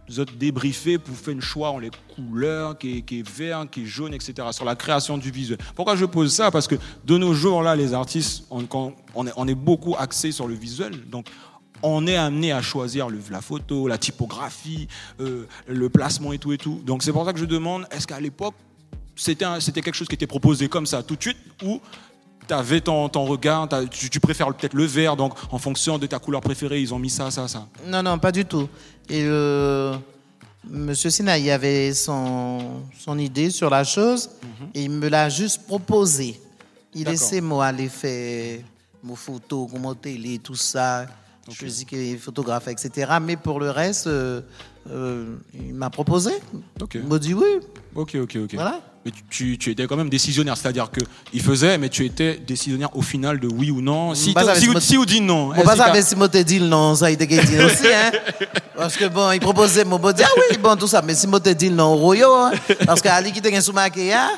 [0.08, 3.86] vous êtes débriefé pour faire un choix en les couleurs, qui est, vert, qui est
[3.86, 5.58] jaune, etc., sur la création du visuel?
[5.76, 6.50] Pourquoi je pose ça?
[6.50, 11.08] Parce que de nos jours, là, les artistes, on, est, beaucoup axé sur le visuel.
[11.08, 11.26] Donc,
[11.82, 14.88] on est amené à choisir la photo, la typographie,
[15.20, 16.80] euh, le placement et tout et tout.
[16.84, 18.54] Donc, c'est pour ça que je demande, est-ce qu'à l'époque,
[19.14, 21.80] c'était quelque chose qui était proposé comme ça tout de suite ou
[22.50, 26.06] tu avais ton, ton regard, tu, tu préfères peut-être le vert, donc en fonction de
[26.06, 27.68] ta couleur préférée, ils ont mis ça, ça, ça.
[27.86, 28.68] Non, non, pas du tout.
[29.08, 29.94] Et euh,
[30.68, 34.30] Monsieur Sinaï avait son, son idée sur la chose
[34.74, 36.40] et il me l'a juste proposé.
[36.92, 38.58] Il laissait moi aller faire
[39.04, 41.06] mes photos, comment télé, tout ça.
[41.48, 43.12] Je faisais que photographe, etc.
[43.22, 44.40] Mais pour le reste, euh,
[44.90, 46.32] euh, il m'a proposé.
[46.80, 46.94] Ok.
[46.94, 47.60] Il m'a dit oui.
[47.94, 48.54] Ok, ok, ok.
[48.54, 48.80] Voilà.
[49.04, 51.00] Mais tu, tu- étais quand même décisionnaire, c'est-à-dire que
[51.32, 54.14] il faisait, mais tu étais décisionnaire au final de oui ou non.
[54.14, 55.48] Si, ça si, ou- c'est si ou dit non.
[55.50, 58.12] Pas qu'il y a- savoir si te dit non, ça, il te dit aussi, hein.
[58.76, 61.48] Parce que bon, il proposait, moi, bon, ah oui, bon, tout ça, mais si te
[61.50, 62.52] dit non, royo, hein.
[62.84, 64.32] Parce qu'Ali qui gagne sous maquillage,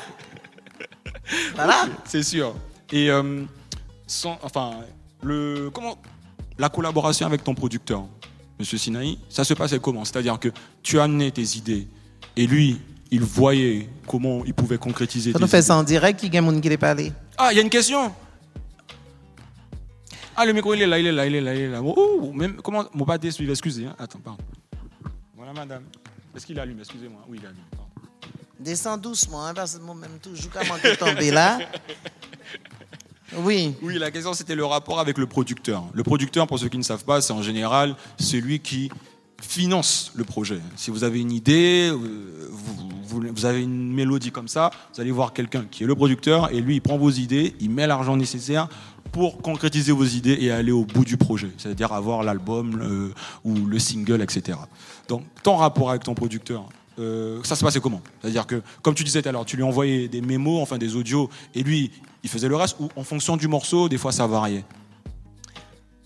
[1.55, 1.85] voilà.
[2.05, 2.55] C'est sûr.
[2.91, 3.43] Et euh,
[4.07, 4.71] sans, enfin,
[5.23, 5.97] le, comment,
[6.57, 8.03] la collaboration avec ton producteur,
[8.59, 10.05] Monsieur Sinaï, ça se passait comment?
[10.05, 10.49] C'est-à-dire que
[10.83, 11.87] tu as amené tes idées
[12.37, 12.79] et lui,
[13.13, 16.77] il voyait comment il pouvait concrétiser Ça nous fait ça en direct, qui gagne qui
[16.77, 17.11] parlé.
[17.37, 18.11] Ah, il y a une question.
[20.35, 21.81] Ah, le micro, il est là, il est là, il est là, il est là.
[21.83, 23.85] Oh, oh, même, comment, mon pâté suivre, excusez.
[23.85, 23.95] Hein.
[23.99, 24.43] Attends, pardon.
[25.35, 25.83] Voilà, madame.
[26.35, 26.79] Est-ce qu'il allume?
[26.79, 27.21] Excusez-moi.
[27.29, 27.61] Oui, il allume.
[27.69, 27.91] pardon.
[28.59, 31.59] Descends doucement, hein, parce que moi-même, toujours, comment de tomber là.
[33.37, 33.75] Oui.
[33.83, 35.83] Oui, la question c'était le rapport avec le producteur.
[35.93, 38.89] Le producteur, pour ceux qui ne savent pas, c'est en général celui qui
[39.43, 40.59] finance le projet.
[40.75, 42.82] Si vous avez une idée, euh, vous,
[43.13, 46.51] vous- vous avez une mélodie comme ça, vous allez voir quelqu'un qui est le producteur
[46.51, 48.67] et lui, il prend vos idées, il met l'argent nécessaire
[49.11, 53.79] pour concrétiser vos idées et aller au bout du projet, c'est-à-dire avoir l'album ou le
[53.79, 54.57] single, etc.
[55.07, 56.67] Donc, ton rapport avec ton producteur,
[56.99, 58.01] euh, ça se passait comment?
[58.21, 60.95] C'est-à-dire que, comme tu disais tout à l'heure, tu lui envoyais des mémos, enfin des
[60.95, 61.91] audios, et lui,
[62.23, 64.63] il faisait le reste, ou en fonction du morceau, des fois ça variait?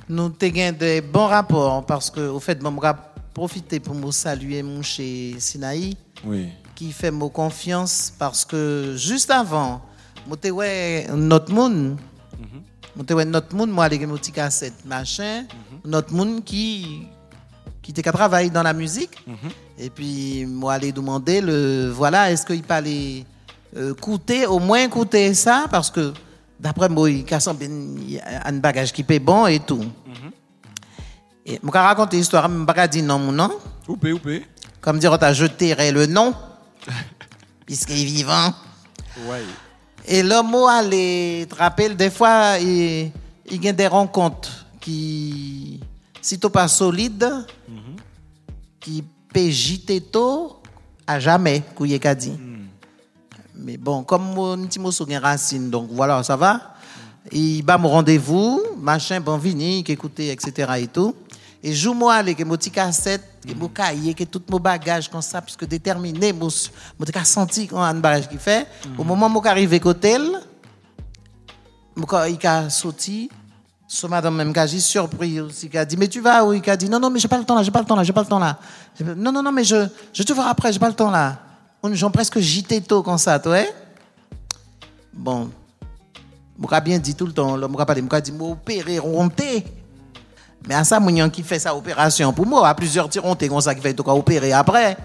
[0.09, 2.91] Nous avons des bons rapports, parce que, au fait, je vais
[3.33, 5.95] profiter pour me saluer mon chez Sinaï.
[6.25, 6.47] Oui.
[6.77, 9.81] Qui fait mon confiance parce que juste avant,
[10.27, 11.97] moi ouais notre monde,
[12.95, 13.89] moi ouais notre monde, moi
[14.85, 15.45] machin,
[15.83, 17.07] notre monde qui
[17.87, 19.15] qui était qu'à travailler dans la musique.
[19.25, 19.49] Mhm.
[19.79, 23.23] Et puis, moi, aller demander, le, voilà, est-ce qu'il fallait
[23.77, 26.11] euh, coûter, au moins coûter ça, parce que
[26.59, 29.85] d'après moi, il y a un bagage qui paie bon et tout.
[29.85, 30.31] Mhm.
[31.45, 33.51] Et je vais raconter l'histoire, je ne vais pas dire non, nom.
[33.87, 34.45] Oupé, oupé.
[34.81, 36.35] Comme dire, tu jeté le nom,
[37.65, 38.53] puisqu'il est vivant.
[39.27, 39.43] Ouais.
[40.07, 43.11] Et l'homme allait te rappelle, des fois, il,
[43.49, 45.79] il y a des rencontres qui,
[46.21, 47.45] si tu pas solide,
[48.79, 50.61] qui peut jeter tôt
[51.05, 51.63] à jamais,
[52.01, 52.33] qu'a dit.
[53.55, 56.75] Mais bon, comme mon petit mot sur racine, donc voilà, ça va.
[57.31, 60.71] Il bat mon rendez-vous, machin, bon, vini, qui écoutait, etc.
[60.77, 61.13] et tout.
[61.61, 62.71] Et joue-moi avec mon petit
[63.47, 66.49] et mon cahier, que tout mon bagage comme ça, puisque déterminé, mon
[66.99, 68.67] mon senti quand un bagage qui fait.
[68.97, 70.17] Au moment où j'arrive à côté,
[71.95, 73.29] il a sorti.
[73.89, 76.51] Ce madame même qui a surpris aussi, qui a dit, mais tu vas où?
[76.51, 77.95] Il a dit, non, non, mais j'ai pas le temps là, j'ai pas le temps
[77.95, 78.59] là, j'ai pas le temps là.
[78.99, 81.39] Non, non, non, mais je, je te vois après, j'ai pas le temps là.
[81.81, 83.59] On j'en presque gité tôt comme ça, toi.
[85.13, 85.49] Bon.
[86.61, 89.63] Je bien dit tout le temps, je pas dit, je dit, opérer, ronter.
[90.67, 93.73] Mais à ça, mon qui fait sa opération pour moi, à plusieurs tirs comme ça
[93.73, 94.97] qui fait tout opérer après.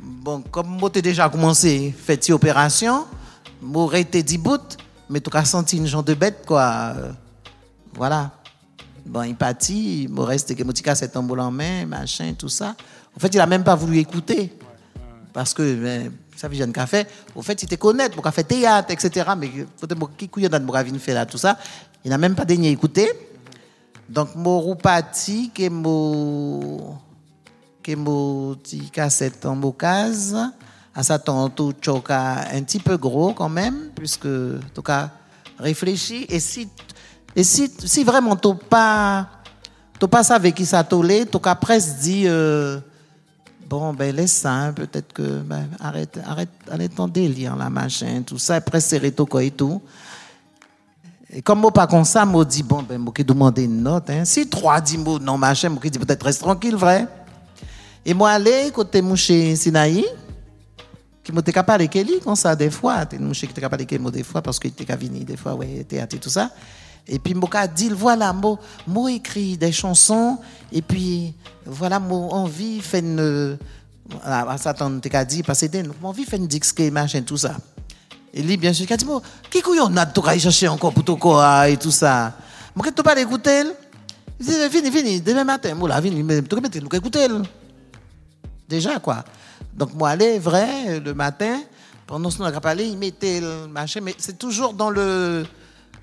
[0.00, 3.04] Bon, comme moi, déjà commencé à faire cette opération,
[3.62, 4.78] j'aurais été dit bout,
[5.10, 6.94] mais tu as senti une genre de bête, quoi.
[7.94, 8.30] Voilà.
[9.04, 12.74] Bon, il partit, il reste que mon cassette en en main, machin, tout ça.
[13.14, 14.56] En fait, il n'a même pas voulu écouter.
[15.32, 17.06] Parce que, ben, ça fait jeune café.
[17.34, 19.30] Au fait, il te connaît, pour fait théâtre, etc.
[19.36, 19.50] Mais
[20.16, 21.58] qui couille dans le fait là, tout ça.
[22.04, 23.10] Il n'a même pas daigné écouter.
[24.08, 26.98] Donc, mon roupati, que mon,
[27.82, 30.36] petit cassette en case,
[30.94, 35.10] à tout choka un petit peu gros quand même, puisque, en tout cas,
[35.58, 36.26] réfléchi.
[36.28, 36.68] Et si,
[37.34, 39.28] et si, si vraiment tu pas,
[39.98, 42.78] pas avec qui ça tolé, tu as presque dit, euh,
[43.68, 48.22] bon, ben, laisse ça, hein, peut-être que, ben, arrête, arrête, arrête ton délire, la machin,
[48.24, 49.82] tout ça, presque serré et tout.
[51.32, 54.10] Et comme moi, pas comme ça, moi, dit, bon, ben, moi, qui demander une note,
[54.10, 54.24] hein.
[54.24, 57.06] Si trois dix mots, non, machin, qui dit, peut-être reste tranquille, vrai.
[58.04, 60.04] Et moi, aller, côté mouché Sinaï,
[61.22, 64.10] qui m'a capable avec lui, comme ça, des fois, t'es mouché qui capable avec moi
[64.10, 66.50] des fois, parce qu'il était venir des fois, ouais, théâtre et tout ça.
[67.08, 70.38] Et puis, moi, dit, voilà, moi, moi, écrit des chansons,
[70.70, 71.34] et puis,
[71.64, 73.58] voilà, moi, envie, fait une,
[74.58, 77.56] ça, t'es dit, parce que envie, fait une disque, machin, tout ça.
[78.34, 79.06] Lui, bien sûr, il a dit,
[79.50, 82.36] qui couillon a tout chercher encore pour tout quoi et tout ça?
[82.74, 83.62] Moi, tu pas l'écouter
[84.40, 87.28] Il dit, vini, vini, demain matin, moi, là, vini, mais tu peux écouter.
[88.68, 89.24] Déjà, quoi.
[89.72, 91.60] Donc, moi, aller, vrai, le matin,
[92.06, 95.46] pendant ce temps, on a parlé, il mettait le machin, mais c'est toujours dans le.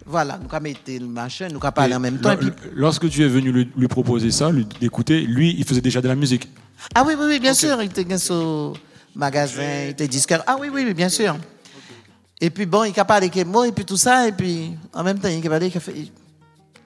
[0.06, 2.36] Voilà, nous avons mettre le machin, nous avons parlé en même temps.
[2.74, 6.16] Lorsque tu es venu lui, proposer ça, lui d'écouter, lui, il faisait déjà de la
[6.16, 6.50] musique.
[6.96, 7.82] Ah oui, oui, oui, bien sûr.
[7.82, 8.74] Il était dans son
[9.16, 10.44] magasin, il était disquaire.
[10.48, 11.36] Ah oui, oui, bien sûr.
[12.44, 15.04] Et puis bon, il a parlé avec moi, et puis tout ça, et puis en
[15.04, 15.94] même temps, il parlé, il a fait.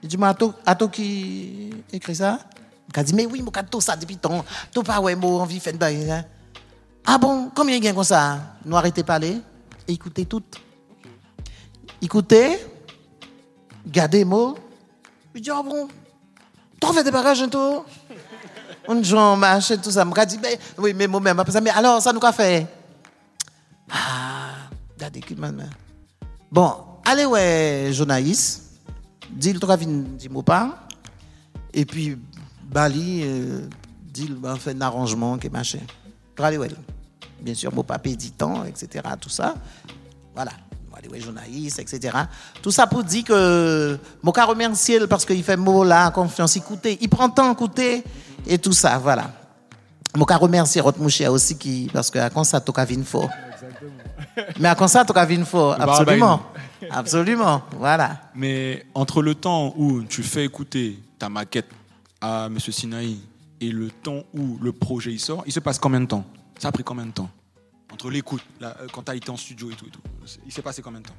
[0.04, 2.40] Il dit, mais à toi qui écrit ça
[2.96, 4.44] Il dit, mais oui, moi, tout ça depuis ton.
[4.74, 6.26] Tout pas, ouais, moi, envie de faire hein.
[7.06, 8.38] Ah bon, combien il y a comme ça?
[8.66, 9.40] Nous arrêtez de parler,
[9.88, 10.44] et écoutez tout.
[12.02, 12.60] Écoutez,
[13.88, 14.56] gardez moi.
[15.34, 15.88] Il dit, ah bon,
[16.82, 17.86] tu fait des bagages un tout
[18.90, 20.06] On joue, machin, tout ça.
[20.06, 22.68] Je dit, mais, oui, mais moi-même, mais alors, ça nous a fait
[23.90, 24.55] Ah
[26.52, 26.74] Bon,
[27.06, 28.80] allez, ouais, journaliste,
[29.30, 30.88] dit le travail dit mot pas,
[31.74, 32.18] et puis
[32.64, 33.68] Bali, euh,
[34.06, 35.80] dit ben, fait un arrangement, que machin.
[36.38, 36.70] Allez, ouais,
[37.42, 39.56] bien sûr, mon papier dit temps, etc., tout ça.
[40.34, 40.52] Voilà,
[40.96, 42.18] allez, ouais, journaliste, etc.
[42.62, 44.48] Tout ça pour dire que, mon cas
[45.10, 48.04] parce qu'il fait mot là, confiance, écoutez, il prend temps écouter,
[48.48, 49.32] et tout ça, voilà.
[50.16, 53.30] Mon cas remercier Rotmouché aussi, qui, parce que quand ça, toca vin fort.
[54.60, 55.76] Mais à ça, tu as vu une fois.
[55.80, 56.42] Absolument.
[56.90, 57.64] Absolument.
[57.78, 58.22] Voilà.
[58.36, 61.70] Mais entre le temps où tu fais écouter ta maquette
[62.22, 62.60] à M.
[62.60, 63.18] Sinaï
[63.62, 66.26] et le temps où le projet il sort, il se passe combien de temps?
[66.60, 67.30] Ça a pris combien de temps?
[67.92, 70.02] Entre l'écoute, euh, quand tu as été en studio et tout, et tout.
[70.46, 71.16] Il s'est passé combien de temps?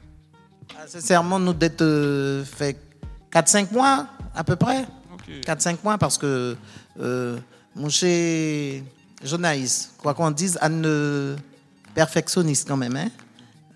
[0.76, 2.78] Ah, Sincèrement, nous d'être euh, fait
[3.32, 4.84] 4-5 mois à peu près.
[5.46, 6.56] 4-5 mois parce que
[7.00, 7.38] euh,
[7.74, 8.82] mon cher
[9.22, 11.34] journaliste, quoi qu'on dise, à ne
[11.96, 12.94] perfectionniste quand même.
[12.94, 13.08] Hein?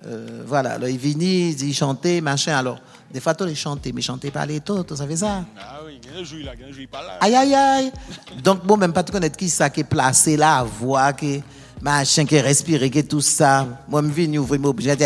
[0.07, 2.57] Euh, voilà, là, il venait, il chantait, machin.
[2.57, 2.79] Alors,
[3.11, 5.99] des fois, tu les chantais, mais chantais pas les taux, tu savais ça Ah oui,
[6.19, 7.19] il joue là, il joue pas là.
[7.21, 7.93] Aïe, aïe, aïe.
[8.45, 11.43] Donc, bon, même pas te connaître qui ça qui est placé là, voix, qui
[11.81, 13.67] machin, qui respire, qui tout ça.
[13.89, 14.97] Moi, je viens ouvrir mon dire,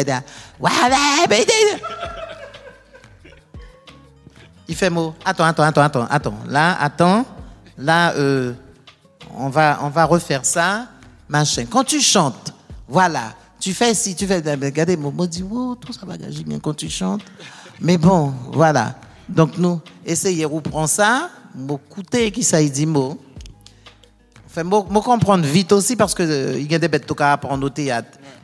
[4.66, 5.14] il fait mot.
[5.24, 6.38] Attends, attends, attends, attends, attends.
[6.48, 7.24] Là, attends.
[7.78, 8.54] Là, euh,
[9.36, 10.86] on va, on va refaire ça,
[11.28, 11.66] machin.
[11.70, 12.53] Quand tu chantes,
[12.88, 16.44] voilà, tu fais si tu fais, ben, regardez, Momo dit, oh, tout ça va gager
[16.44, 17.22] bien quand tu chantes.
[17.80, 18.96] Mais bon, voilà.
[19.28, 23.18] Donc nous, essayez, reprendre ça, m'écouter qui ça dit mot.
[24.46, 27.70] Enfin, me comprendre vite aussi parce que euh, il y a des bêtes à apprendre.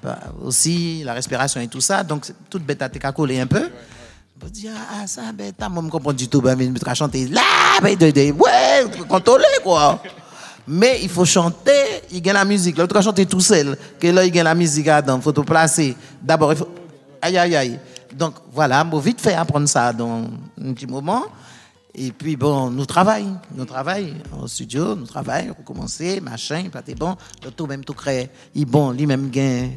[0.03, 2.03] Bah, aussi, la respiration et tout ça.
[2.03, 3.71] Donc, toute bête à te un peu.
[4.41, 6.41] Je me dis, ah, ça, bête, moi, je comprends du tout.
[6.41, 7.43] Ben, je vais chanter là,
[7.83, 10.03] ben, ouais, contrôler, quoi.
[10.69, 12.79] Mais il faut chanter, il a la musique.
[12.79, 13.77] L'autre va chanter tout seul.
[13.99, 15.97] Que là, il a la musique il faut te placer.
[16.23, 16.69] D'abord, il faut.
[17.23, 17.79] Aïe, aïe, aïe.
[18.15, 20.25] Donc, voilà, faut vite faire apprendre ça dans
[20.61, 21.25] un petit moment.
[21.95, 23.39] Et puis, bon, nous travaillons.
[23.55, 27.17] Nous travaillons au studio, nous travaillons, recommencer, machin, pas bon.
[27.45, 28.31] Le tout même tout créé.
[28.55, 29.73] Il bon, lui-même gagne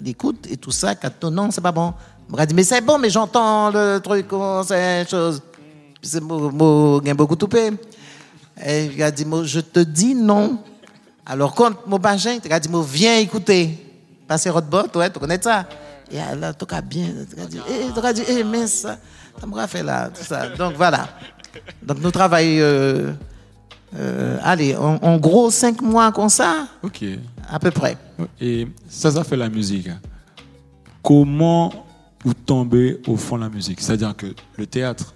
[0.00, 0.94] l'écoute et tout ça.
[0.94, 1.92] Quand non, c'est pas bon.
[2.38, 4.26] Je dit, mais c'est bon, mais j'entends le truc,
[4.66, 5.42] c'est chose.
[6.02, 7.48] C'est beaucoup tout
[8.64, 10.58] Et il a dit, je te dis non.
[11.24, 13.78] Alors, quand mon bagin, il a dit, viens écouter.
[14.26, 15.66] Passer votre botte, ouais, tu connais ça?
[16.10, 17.08] Et là, tu as bien.
[17.34, 18.98] Tu as dit, eh, tu as dit, eh, mais ça,
[19.40, 20.48] ça m'a fait là, tout ça.
[20.50, 21.08] Donc, voilà.
[21.82, 23.12] Donc, nous travaillons, euh,
[23.96, 26.68] euh, allez, en, gros, cinq mois comme ça.
[26.82, 27.04] Ok.
[27.48, 27.96] À peu près.
[28.40, 29.88] Et ça, ça fait la musique.
[31.02, 31.72] Comment
[32.24, 33.80] vous tombez au fond de la musique?
[33.80, 35.14] C'est-à-dire que le théâtre,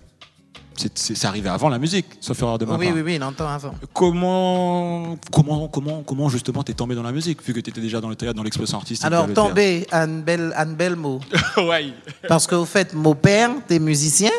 [0.94, 3.74] c'est arrivé avant la musique, sauf erreur de ma oui, Oui, oui, longtemps avant.
[3.92, 8.00] Comment, comment, comment, comment justement t'es tombé dans la musique, vu que tu étais déjà
[8.00, 11.20] dans le théâtre, dans l'expression artistique Alors, tombé, un bel, un bel mot.
[11.58, 11.94] oui.
[12.28, 14.32] Parce qu'au fait, mon père était musicien,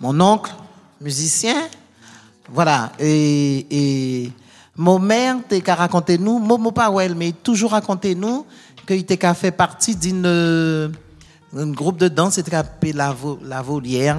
[0.00, 0.52] mon oncle,
[1.00, 1.56] musicien.
[2.48, 2.92] Voilà.
[2.98, 4.32] Et, et
[4.76, 8.44] mon mère, t'es qu'à raconter nous, mon pas ouais, mais toujours raconté nous
[8.86, 10.92] qu'il était qu'à fait partie d'une
[11.54, 13.14] un groupe de danse, c'était appelé la,
[13.44, 14.18] la volière.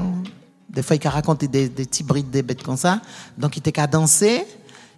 [0.74, 3.00] Des fois, il a raconté des, des petits brides, des bêtes comme ça.
[3.38, 4.46] Donc, il était qu'à danser.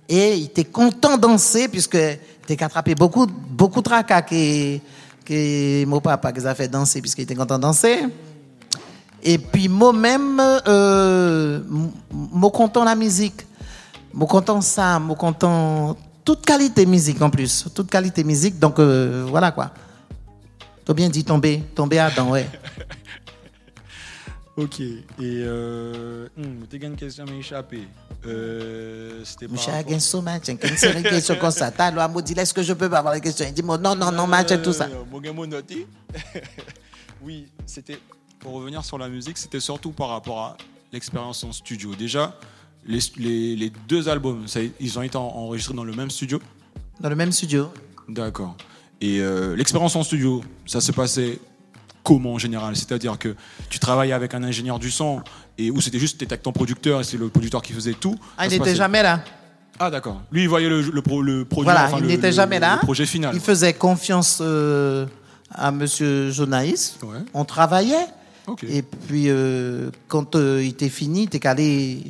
[0.08, 4.22] Et il était content de danser, puisque il était qu'à attraper beaucoup, beaucoup de tracas
[4.22, 4.78] que,
[5.26, 8.04] que mon papa qui a fait danser, puisqu'il était content de danser.
[9.28, 11.62] Et puis moi-même, euh,
[12.12, 13.48] moi content la musique,
[14.14, 18.60] moi content ça, moi content toute qualité musique en plus, toute qualité musique.
[18.60, 19.72] Donc euh, voilà quoi.
[20.86, 22.48] T'as bien dit tomber, tomber à dents, ouais.
[24.58, 24.80] Ok.
[24.80, 27.88] Et euh, hmm, t'as une question m'a échappé.
[28.26, 29.56] Euh, c'était pas.
[29.58, 31.72] J'ai un saut match, une question comme ça.
[31.72, 34.28] T'as l'oie dit est-ce que je peux avoir la question Il dit non, non, non,
[34.28, 34.88] match et tout ça.
[37.22, 38.00] oui, c'était
[38.40, 40.58] pour revenir sur la musique, c'était surtout par rapport à
[40.92, 41.96] l'expérience en studio.
[41.96, 42.38] Déjà,
[42.86, 46.40] les, les, deux albums, ça, ils ont été enregistrés dans le même studio?
[47.00, 47.72] Dans le même studio.
[48.08, 48.56] D'accord.
[49.02, 51.40] Et euh, l'expérience en studio, ça se passait
[52.06, 53.36] comment en général C'est-à-dire que
[53.70, 55.22] tu travaillais avec un ingénieur du son
[55.58, 58.16] et où c'était juste avec ton producteur et c'est le producteur qui faisait tout.
[58.38, 59.24] Ah, il n'était jamais là.
[59.80, 60.22] Ah d'accord.
[60.32, 61.66] Lui, il voyait le, le, le, produit.
[61.66, 62.76] Voilà, il n'était jamais là.
[62.76, 63.36] Le projet final.
[63.36, 65.06] Il faisait confiance euh,
[65.52, 66.98] à Monsieur Jonaïs.
[67.34, 68.08] On travaillait.
[68.68, 72.04] Et puis, euh, quand euh, il était fini, il était calé.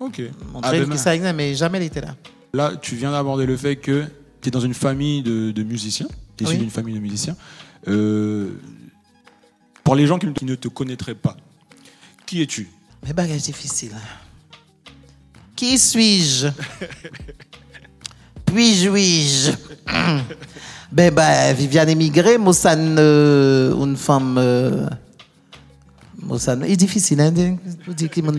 [0.00, 0.22] Ok.
[0.52, 2.16] Montrer ah, ça mais jamais il était là.
[2.52, 4.04] Là, tu viens d'aborder le fait que
[4.40, 6.08] tu es dans une famille de, musiciens.
[6.36, 7.36] Tu es issu d'une famille de musiciens.
[9.84, 11.36] Euh, pour les gens qui, ne te connaîtraient pas,
[12.26, 12.68] qui es-tu?
[13.04, 13.92] Mais bagage difficile.
[15.54, 16.48] Qui suis-je?
[18.46, 19.52] Puis-je, je
[20.92, 24.38] Ben, ben, Viviane émigrée, moi, ça, une femme
[26.24, 27.32] Mosan, c'est difficile, hein,
[27.86, 28.32] vous dites qu'il m'a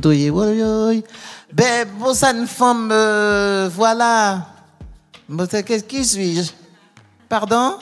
[1.53, 4.47] Ben, Mosan, femme, euh, voilà.
[5.87, 6.51] Qui suis-je?
[7.29, 7.77] Pardon?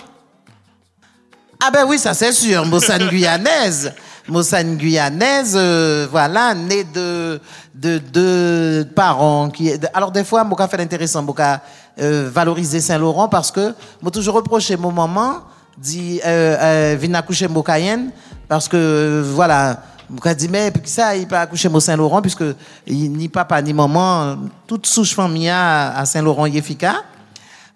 [1.66, 3.94] Ah ben oui, ça c'est sûr, Mosan guyanaise.
[4.28, 7.40] Mosan guyanaise, euh, voilà, née de
[7.74, 9.72] de parents qui.
[9.94, 11.62] Alors des fois, moi, fait intéressant, moi,
[12.02, 15.38] euh, valoriser Saint-Laurent parce que moi toujours reproché mon maman
[15.78, 18.10] dit euh, euh, vient accoucher Mokayen
[18.50, 22.44] parce que voilà je dit, mais ça, il peut accoucher au Saint-Laurent, puisque
[22.86, 24.36] ni papa ni maman,
[24.68, 26.96] toute souche famille à Saint-Laurent Yefika.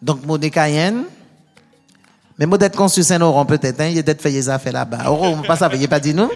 [0.01, 1.05] Donc, mon Cayenne.
[2.39, 5.11] Mais moi, d'être conçu Saint-Laurent, peut-être, hein, il y a d'être fait les affaires là-bas.
[5.11, 6.29] On pas ça, pas dit nous.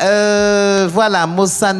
[0.00, 1.72] Euh, voilà, moi, ça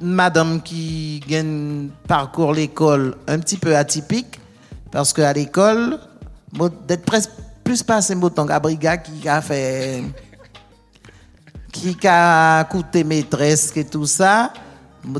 [0.00, 4.40] madame qui gagne parcours l'école un petit peu atypique,
[4.90, 5.98] parce qu'à l'école,
[6.86, 7.30] d'être presque
[7.64, 10.04] plus passé temps à Briga qui a fait
[11.72, 14.52] qui a coûté maîtresse et tout ça,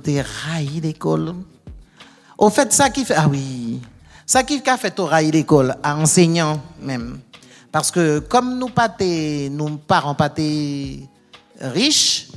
[0.04, 1.34] j'ai raillé l'école.
[2.38, 3.80] Au fait, ça qui fait, ah oui,
[4.26, 7.20] ça qui a fait railler l'école, à enseignant même.
[7.70, 8.90] Parce que comme nous pas
[9.50, 10.32] nous parents pas
[11.60, 12.28] riches,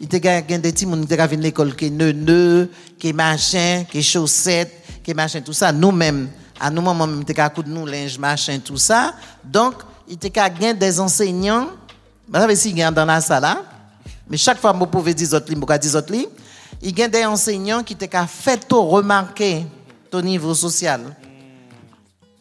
[0.00, 5.14] il te gagne des petits qui à l'école qui neuneux, qui machin, qui chaussettes, qui
[5.14, 6.28] machin tout ça nous-mêmes
[6.60, 9.14] à nous moments même t'es coup de nous linge machin tout ça.
[9.44, 9.74] Donc
[10.08, 11.68] il te gagné des enseignants,
[12.28, 13.62] bah savez si dans la salle là,
[14.28, 15.52] mais chaque fois vous pouvez dire autres
[16.82, 19.64] il y a des enseignants qui t'ont fait remarquer
[20.10, 21.00] ton niveau social.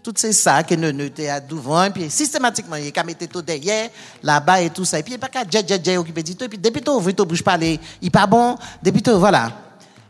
[0.04, 3.42] Tout c'est ça que nous nous à devant et puis systématiquement il a mis tout
[3.42, 3.90] derrière
[4.24, 5.00] là-bas et tout ça.
[5.00, 7.26] Et puis il pas qu'à jet jet jet occupé dit et puis depuis tout tu
[7.26, 8.56] bouge parler il pas bon.
[8.82, 9.52] Depuis tout voilà.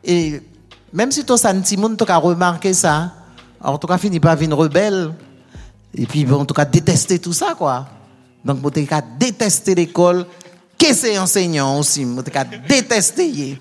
[0.03, 0.41] Et
[0.93, 3.11] même si tu as un petit monde tu as remarqué ça
[3.59, 5.13] en tout cas fini par venir rebelle.
[5.95, 7.87] Et puis en tout cas détester tout ça quoi.
[8.45, 10.27] Donc tu as détester l'école
[10.77, 13.59] que c'est enseignant aussi tu as détester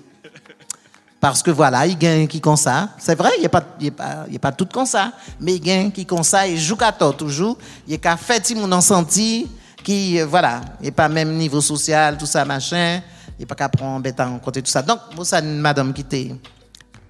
[1.19, 2.89] parce que voilà, il a qui comme ça.
[2.97, 5.11] C'est vrai, il n'y a, pas, il pas, il pas tout comme ça.
[5.39, 7.57] Mais il a qui comme ça, il joue qu'à toujours.
[7.87, 9.47] Il y a qu'à faire mon senti
[9.83, 13.01] qui, euh, voilà, il n'y a pas même niveau social, tout ça, machin.
[13.31, 14.81] Il n'y a pas qu'à prendre bête en compte tout ça.
[14.81, 16.35] Donc, moi, ça, madame qui était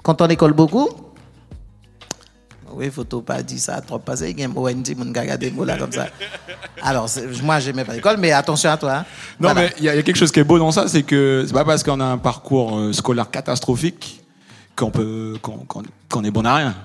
[0.04, 0.90] quand on école beaucoup.
[2.74, 5.52] Oui, faut pas dire ça trop parce qu'il y a un ONG mon gars des
[5.52, 6.08] mots là comme ça.
[6.82, 7.10] Alors
[7.44, 8.94] moi j'aimais pas l'école mais attention à toi.
[8.98, 9.06] Hein.
[9.40, 11.54] Non mais il y, a quelque chose qui est beau dans ça, c'est que c'est
[11.54, 14.24] pas parce qu'on a un parcours euh, scolaire catastrophique
[14.76, 15.36] qu'on peut
[16.10, 16.76] qu'on est bon à rien.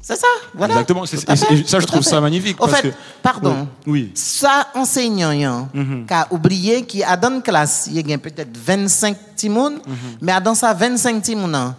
[0.00, 0.74] C'est ça, voilà.
[0.74, 1.04] Exactement.
[1.04, 2.62] ça, je trouve ça magnifique.
[2.62, 3.68] En fait, pardon.
[3.86, 4.10] Oui.
[4.14, 8.56] Ça, enseignant, mm qui a oublié qu'il a dans une classe, il y a peut-être
[8.56, 9.80] 25 timons, mm
[10.22, 11.74] mais dans ça 25 timons,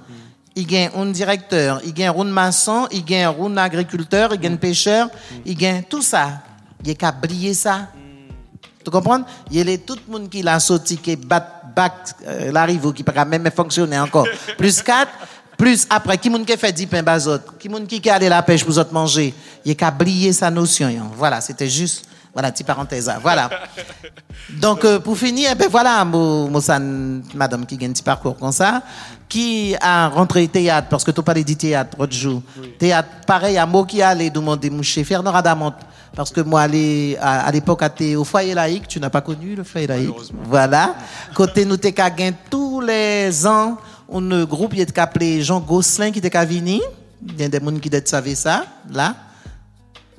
[0.56, 4.34] il y a un directeur, il y a un maçon, il y a un agriculteur,
[4.34, 5.10] il y a un pêcheur,
[5.46, 6.42] il y a tout ça.
[6.82, 7.90] Il y a qu'à briller ça.
[8.84, 9.24] Tu comprends?
[9.52, 11.94] Il y a tout le monde qui l'a sorti, qui bat, bat
[12.26, 14.28] euh, la rive, qui peut même fonctionner encore.
[14.58, 15.12] plus 4,
[15.58, 17.04] plus après, qui monde qui fait 10 pains
[17.60, 19.34] qui monde qui a allé la pêche pour autres manger?
[19.66, 20.90] Il y a qu'à briller sa notion.
[21.16, 23.12] Voilà, c'était juste voilà, petite parenthèse.
[23.22, 23.50] Voilà.
[24.50, 28.84] Donc, euh, pour finir, ben voilà, madame qui a un petit parcours comme ça,
[29.30, 32.42] qui a rentré théâtre, parce que tu parlais du théâtre l'autre jour.
[32.80, 35.74] Théâtre, pareil, à moi qui allait demander mon chef, Fernand Adamant,
[36.16, 37.84] parce que moi, à, l'époque,
[38.18, 40.16] au foyer laïque, tu n'as pas connu le foyer laïque.
[40.46, 40.96] Voilà.
[41.36, 41.94] Côté nous, t'es
[42.50, 43.78] tous les ans,
[44.12, 46.82] un groupe, il était appelé Jean Gosselin qui était à Il
[47.38, 49.16] y a des gens qui savaient ça, là.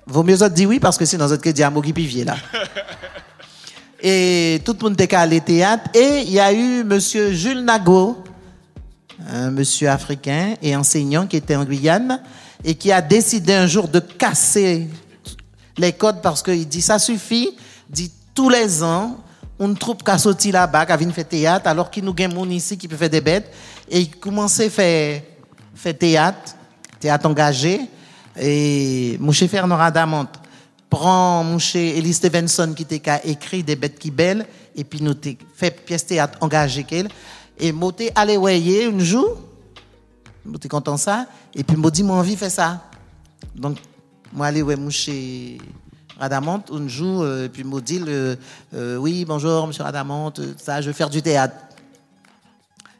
[0.07, 2.37] Vaut mieux dire oui parce que sinon, vous êtes diamo qui pivier là.
[4.03, 5.85] Et tout le monde était allé théâtre.
[5.95, 8.25] Et il y a eu monsieur Jules Nago,
[9.29, 12.23] un monsieur africain et enseignant qui était en Guyane
[12.65, 14.89] et qui a décidé un jour de casser
[15.79, 17.57] les codes parce qu'il dit ça suffit,
[17.89, 19.19] dit tous les ans,
[19.59, 22.89] on troupe qu'à sortir là-bas, qu'à venir faire théâtre, alors qu'il nous gagne ici qui
[22.89, 23.53] peut faire des bêtes.
[23.91, 25.23] Et il commençait à faire,
[25.75, 26.55] faire théâtre,
[26.99, 27.81] théâtre engagé.
[28.41, 30.29] Et Mouché Fernand Radamont
[30.89, 35.15] prend Mouché Ellie Stevenson qui t'a écrit des bêtes qui belles et puis nous
[35.55, 37.09] fait pièce théâtre engagée qu'elle
[37.61, 39.39] et moté allé voyer un jour
[40.61, 42.83] suis content ça et puis moi dit mon envie fait ça
[43.55, 43.79] donc
[44.33, 45.59] moi allé ouais Mouché
[46.19, 48.37] Radamont un jour euh, et puis moi dit euh,
[48.97, 51.55] oui bonjour monsieur Radamont ça je veux faire du théâtre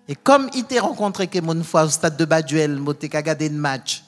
[0.07, 3.49] et comme il t'a rencontré que mon fois au stade de Baduel, moi t'ai regardé
[3.49, 4.03] le match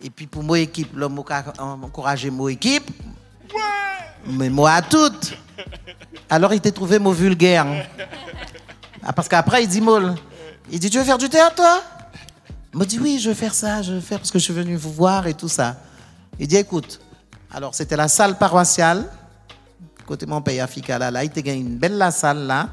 [0.00, 2.88] et puis pour mon équipe, l'homme a encouragé mon équipe.
[4.26, 5.36] Mais moi à toutes.
[6.28, 7.66] Alors il t'a trouvé mon vulgaire.
[9.02, 10.14] Ah, parce qu'après il dit molle.
[10.70, 11.82] Il dit tu veux faire du théâtre toi?
[12.74, 14.76] Il dit oui, je veux faire ça, je veux faire parce que je suis venu
[14.76, 15.76] vous voir et tout ça.
[16.38, 17.00] Il dit écoute.
[17.50, 19.10] Alors c'était la salle paroissiale
[20.06, 22.68] côté mon pays africain là, là il t'a gagné une belle la salle là.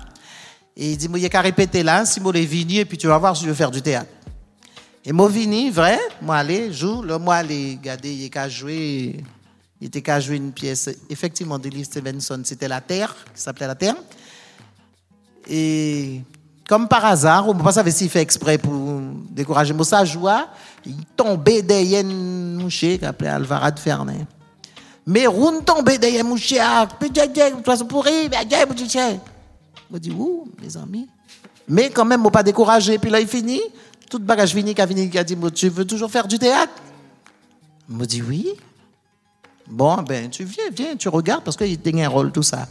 [0.76, 2.86] Et il dit moi il y a qu'à répéter là, si moi les venu et
[2.86, 4.10] puis tu vas voir si je veux faire du théâtre.
[5.06, 9.24] Et moi vini, vrai, moi aller, joue, le moi aller, regarder, il était jouer,
[9.80, 13.68] il était qu'à jouer une pièce, effectivement, de Lee Stevenson, c'était La Terre, qui s'appelait
[13.68, 13.96] La Terre.
[15.50, 16.22] Et
[16.68, 18.74] comme par hasard, on ne pas savoir s'il fait exprès pour
[19.30, 20.48] décourager moi, ça joie,
[20.86, 24.26] il tombait derrière une mouche qui s'appelait Alvarade Fernet.
[25.06, 26.26] Mais roun tombait derrière
[27.64, 28.30] toi pourri,
[29.92, 31.08] je dis, ouh, mes amis.
[31.68, 32.98] Mais quand même, on pas découragé.
[32.98, 33.62] Puis là, il finit
[34.10, 36.74] tout bagage fini, qui a fini, qui a dit, tu veux toujours faire du théâtre?
[37.90, 38.48] Il me dit oui.
[39.70, 42.68] Bon, ben, tu viens, viens, tu regardes parce qu'il y a un rôle, tout ça.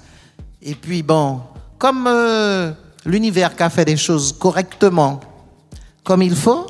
[0.63, 1.41] Et puis, bon,
[1.79, 2.73] comme euh,
[3.05, 5.21] l'univers qui a fait des choses correctement,
[6.05, 6.67] comme il faut,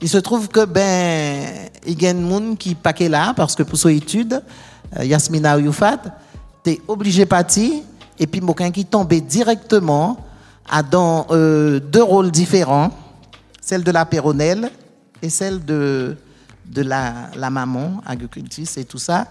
[0.00, 3.78] il se trouve que, ben, il y a monde qui paquet là, parce que pour
[3.78, 4.42] son étude,
[4.96, 5.98] euh, Yasmina Youfat,
[6.64, 7.72] tu es obligé de partir,
[8.18, 10.24] et puis, quelqu'un qui tombait directement
[10.68, 12.90] à dans euh, deux rôles différents
[13.68, 14.70] celle de la péronnelle
[15.20, 16.16] et celle de,
[16.64, 19.26] de la, la maman, agricultrice et tout ça.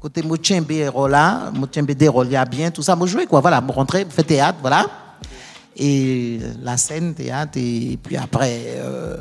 [0.00, 2.96] Côté Moutchembe et Rola, Moutchembe de Rolia bien, tout ça.
[2.96, 4.86] Moi, jouais quoi, voilà, moi rentrer, fait théâtre, voilà.
[5.76, 9.18] et la scène, théâtre, et, puis après, euh,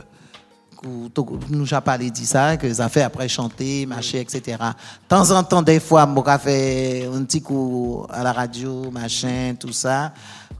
[1.49, 4.57] nous avons parlé de ça, que ça fait après chanter, marcher, etc.
[4.57, 9.55] De temps en temps, des fois, je fait un petit coup à la radio, machin,
[9.59, 10.13] tout ça,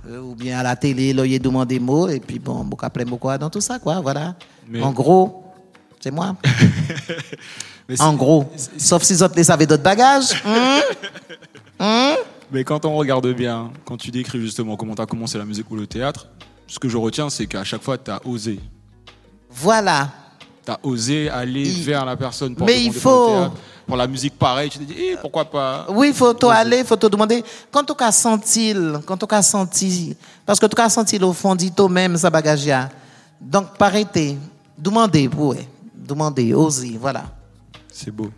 [0.05, 2.85] euh, ou bien à la télé, là, il demandé des mots, et puis bon, je
[2.85, 4.35] appelé quoi dans tout ça, quoi, voilà.
[4.81, 5.45] En gros,
[6.01, 6.35] c'est moi.
[7.97, 8.45] en gros,
[8.77, 10.41] sauf si autres les avaient d'autres bagages.
[10.45, 10.81] Hum?
[11.81, 12.17] Hum?
[12.51, 15.71] Mais quand on regarde bien, quand tu décris justement comment tu as commencé la musique
[15.71, 16.27] ou le théâtre,
[16.67, 18.59] ce que je retiens, c'est qu'à chaque fois, tu as osé.
[19.49, 20.09] Voilà.
[20.65, 23.47] Tu as osé aller vers la personne pour Mais il faut.
[23.87, 24.69] Pour, la musique, pareil.
[24.69, 25.87] Tu te dis, eh, pourquoi pas?
[25.89, 27.43] Oui, il faut te aller, il faut te demander.
[27.71, 28.75] Quand tu as senti,
[29.05, 30.15] quand tu as senti,
[30.45, 32.69] parce que tu as senti au fond de toi-même, ça bagage.
[33.41, 34.37] Donc, parité,
[34.77, 35.57] demandez, oui.
[35.95, 37.23] Demandez, osez, voilà.
[37.99, 38.31] C'est beau.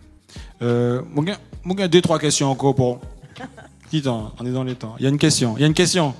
[0.63, 2.99] Euh, mon gars, mon gars, deux, trois questions encore pour
[3.93, 4.95] on est dans les temps.
[4.97, 5.53] Il y a une question.
[5.55, 6.15] Il y a une question.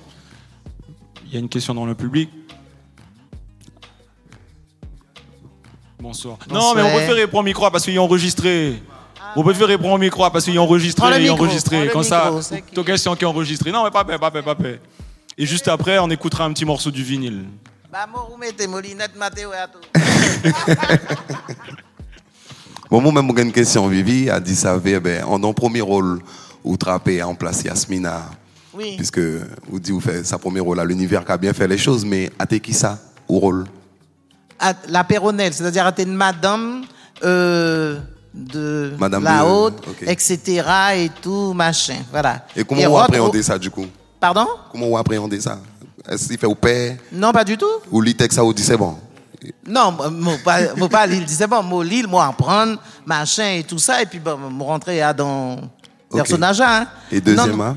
[1.26, 2.30] Il y a une question dans le public.
[6.00, 6.38] Bonsoir.
[6.52, 8.80] Non, mais on peut faire répondre au micro parce qu'il est enregistré.
[9.36, 11.08] On peut faire répondre au micro parce qu'il est enregistré.
[11.20, 11.90] Il est enregistré.
[11.90, 12.32] Comme ça,
[12.76, 13.72] ta question qui est enregistrée.
[13.72, 14.80] Non, mais pas paix, pas paix, pas paix.
[15.36, 17.46] Et juste après, on écoutera un petit morceau du vinyle.
[22.92, 23.88] Bon, moi, même, j'ai une question.
[23.88, 26.20] Vivi a dit ça, ben, en un premier rôle
[26.62, 28.30] ou trapper en place Yasmina.
[28.74, 28.96] Oui.
[28.98, 29.22] Puisque
[29.70, 32.04] vous dites, vous faites sa première rôle à l'univers qui a bien fait les choses,
[32.04, 33.66] mais à qui ça, au rôle?
[34.90, 36.84] La péronnelle, c'est-à-dire à une madame
[37.24, 37.98] euh,
[38.34, 40.62] de madame la haute, etc.
[40.96, 41.98] et tout, machin.
[42.12, 42.46] Voilà.
[42.56, 43.86] Et comment vous appréhendez ça du coup?
[44.20, 44.48] Pardon?
[44.70, 45.60] Comment vous appréhendez ça?
[46.10, 47.66] Est-ce qu'il fait au père Non, pas du tout.
[47.90, 48.98] Ou l'itex ça vous dit c'est bon?
[49.68, 54.02] Non, moi pas, pas l'île, c'est bon, moi l'île, moi apprendre, machin et tout ça,
[54.02, 55.58] et puis bon, me rentrer dans
[56.12, 56.62] personnage.
[56.62, 56.88] Hein?
[57.12, 57.76] Et deuxièmement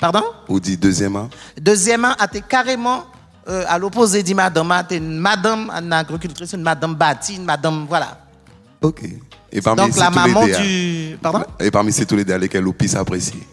[0.00, 0.22] Pardon?
[0.48, 1.28] Ou dit deuxièmement
[1.60, 3.04] Deuxièmement, tu carrément
[3.48, 4.72] euh, à l'opposé de madame.
[4.88, 7.84] Tu une madame en agricultrice, une madame bâtie, une madame.
[7.86, 8.16] Voilà.
[8.80, 9.02] Ok.
[9.52, 11.18] Et parmi Donc la maman du.
[11.20, 11.44] Pardon?
[11.60, 13.46] Et parmi ces tous les deux lesquels vous plus apprécié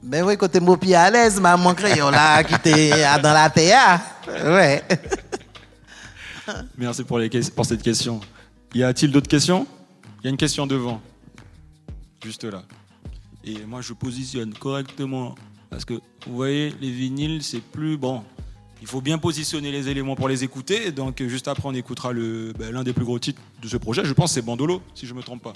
[0.00, 4.04] Ben oui, côté mon pied à l'aise, maman crayon là, qui était dans la théâtre.
[4.44, 4.82] Ouais.
[6.78, 8.20] Merci pour, les, pour cette question.
[8.74, 9.66] Y a-t-il d'autres questions?
[10.20, 11.00] Il y a une question devant.
[12.22, 12.62] Juste là.
[13.44, 15.34] Et moi, je positionne correctement.
[15.70, 15.94] Parce que,
[16.26, 18.22] vous voyez, les vinyles, c'est plus bon.
[18.80, 20.92] Il faut bien positionner les éléments pour les écouter.
[20.92, 24.04] Donc, juste après, on écoutera ben, l'un des plus gros titres de ce projet.
[24.04, 25.52] Je pense que c'est Bandolo, si je ne me trompe pas.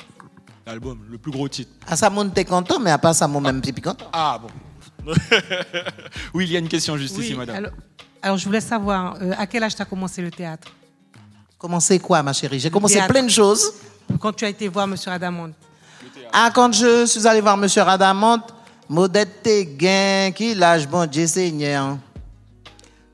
[0.66, 1.70] L'album, le plus gros titre.
[1.86, 4.06] Ah, ça monte content, mais à part ça, mon même petit content.
[4.12, 4.48] Ah, bon.
[6.34, 7.70] oui, il y a une question juste ici, madame.
[8.22, 10.68] Alors, je voulais savoir, euh, à quel âge tu as commencé le théâtre?
[11.62, 12.58] Commencé quoi, ma chérie?
[12.58, 13.72] J'ai commencé plein de choses.
[14.20, 14.96] Quand tu as été voir M.
[15.06, 15.50] Adamant
[16.34, 17.68] ah, quand je suis allé voir M.
[17.76, 18.40] Radamont,
[18.88, 21.98] Modette gain, qui l'âge bon Dieu Seigneur?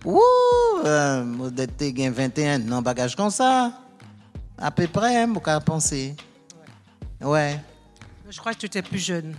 [0.04, 0.20] Ouh,
[0.84, 3.72] euh, Modette gain 21, non, bagage comme ça.
[4.56, 6.14] À peu près, hein, qu'à penser.
[7.20, 7.60] Ouais.
[8.30, 9.34] Je crois que tu étais plus jeune.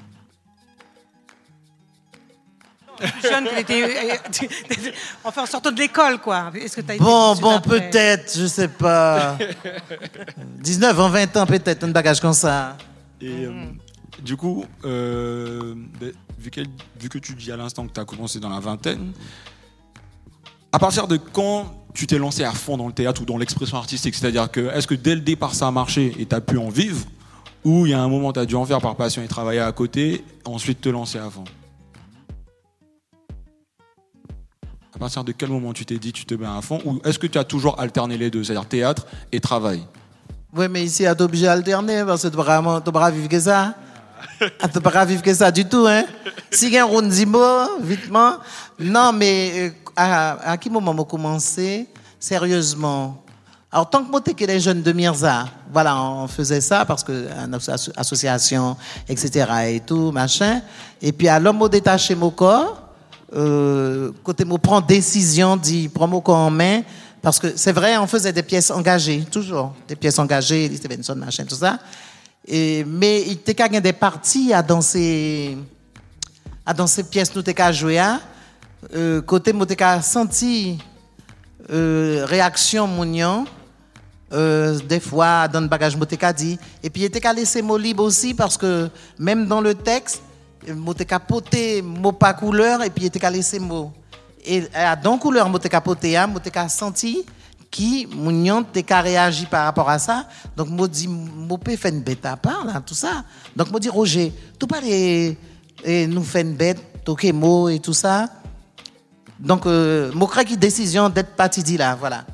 [3.00, 3.48] Plus jeune
[5.24, 6.52] enfin, en sortant de l'école, quoi.
[6.56, 9.38] Est-ce que tu as été Bon, bon, peut-être, je sais pas.
[10.60, 12.78] 19 ans, 20 ans, peut-être, un bagage comme ça.
[13.22, 13.66] Et euh,
[14.22, 16.52] du coup, euh, ben, vu,
[17.00, 19.14] vu, que tu dis à l'instant que tu as commencé dans la vingtaine,
[20.72, 23.78] à partir de quand tu t'es lancé à fond dans le théâtre ou dans l'expression
[23.78, 24.16] artistique?
[24.16, 26.70] C'est-à-dire que est-ce que dès le départ ça a marché et tu as pu en
[26.70, 27.06] vivre?
[27.66, 29.60] Ou il y a un moment tu as dû en faire par passion et travailler
[29.60, 31.44] à côté, ensuite te lancer à fond?
[35.00, 37.18] À partir de quel moment tu t'es dit tu te mets à fond Ou est-ce
[37.18, 39.82] que tu as toujours alterné les deux, c'est-à-dire théâtre et travail?
[40.54, 43.76] Oui, mais ici, tu es obligé d'alterner parce que tu ne pas vivre que ça.
[44.40, 45.86] Tu ne peux pas vivre que ça du tout.
[45.88, 46.04] Hein?
[46.52, 48.34] Si il y a un rondimo, vitement.
[48.78, 51.88] Non, mais euh, à, à quel moment j'ai commencé
[52.20, 53.24] sérieusement?
[53.72, 57.30] Alors, tant que moi, que les jeunes de Mirza, voilà, on faisait ça parce que
[57.96, 58.76] association,
[59.08, 59.46] etc.
[59.68, 60.62] et tout, machin.
[61.02, 62.89] Et puis, à l'homme détaché mon corps,
[63.36, 66.82] euh, côté moi prend décision, dit, corps en main,
[67.22, 69.74] parce que c'est vrai, on faisait des pièces engagées, toujours.
[69.88, 71.80] Des pièces engagées, Stevenson, machin, tout ça.
[72.48, 75.58] Et, mais il était qu'à des parties à danser,
[76.66, 78.00] à danser pièces, nous qu'à jouer.
[78.00, 78.22] Hein.
[78.96, 80.80] Euh, côté, moi, qu'à senti
[81.72, 83.46] euh, réaction, mounion.
[84.32, 86.58] Euh, des fois, dans le bagage, moi, dit.
[86.84, 90.22] Et puis, il était qu'à laisser mot libre aussi, parce que même dans le texte,
[90.76, 93.92] moi, qu'à poter mot pas couleur, et puis, qu'à laisser mot
[94.46, 97.26] et à don couleur moté capoté hein, moté senti
[97.70, 102.02] qui mounion ka réagi par rapport à ça donc moi dit moi peut faire une
[102.02, 105.36] bête à part là tout ça donc moi dit Roger tout pas et
[106.08, 108.30] nous fait une bête toquer mot et tout ça
[109.40, 112.26] Donc, euh, mon qui décision d'être parti dit là, voilà.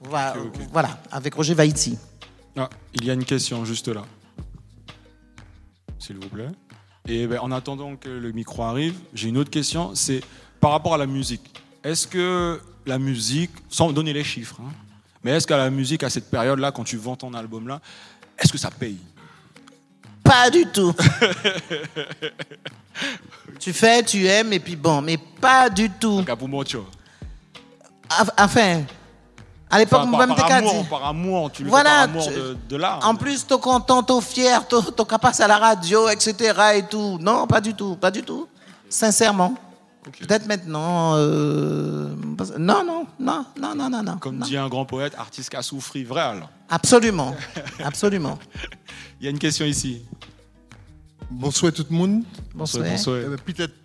[0.00, 0.36] Voilà,
[0.72, 1.98] voilà, avec Roger Vaiti.
[2.56, 4.02] Ah, il y a une question juste là.
[5.98, 6.50] S'il vous plaît.
[7.08, 9.94] Et ben, en attendant que le micro arrive, j'ai une autre question.
[9.94, 10.20] C'est
[10.60, 11.42] par rapport à la musique.
[11.84, 14.72] Est-ce que la musique, sans donner les chiffres, hein,
[15.22, 17.80] mais est-ce que la musique à cette période-là, quand tu vends ton album-là,
[18.38, 18.98] est-ce que ça paye?
[20.22, 20.92] Pas du tout.
[23.60, 26.24] tu fais, tu aimes, et puis bon, mais pas du tout.
[28.38, 28.84] Enfin,
[29.68, 32.56] à l'époque, enfin, par, par, amour, par amour, tu le voilà, fais par amour de,
[32.68, 33.00] de l'art.
[33.06, 36.54] En plus, t'es content, t'es fier, t'es capable à la radio, etc.
[36.76, 37.18] et tout.
[37.20, 38.46] Non, pas du tout, pas du tout.
[38.88, 39.54] Sincèrement.
[40.20, 41.14] Peut-être maintenant.
[41.16, 42.14] Euh...
[42.58, 44.18] Non, non, non, non, non, non, non.
[44.18, 46.50] Comme dit un grand poète, artiste qui a souffri, vrai alors.
[46.68, 47.34] Absolument,
[47.84, 48.38] absolument.
[49.20, 50.02] Il y a une question ici.
[51.28, 52.22] Bonsoir tout le monde.
[52.54, 52.84] Bonsoir.
[52.84, 53.16] bonsoir.
[53.16, 53.82] Euh, Peut-être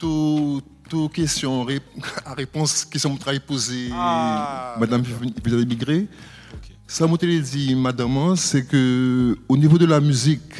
[0.92, 1.66] toute question,
[2.26, 5.02] à réponse, question que posée ah, Madame
[5.46, 6.08] Elisabeth Migré.
[6.86, 10.54] Ça m'a dit, Madame, c'est que au niveau de la musique,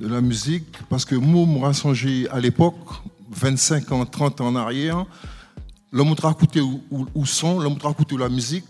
[0.00, 2.78] de la musique, parce que moi, moi, songé à l'époque,
[3.30, 5.04] 25 ans, 30 ans en arrière,
[5.92, 8.64] l'homme a écouté où son, l'homme a écouté la musique,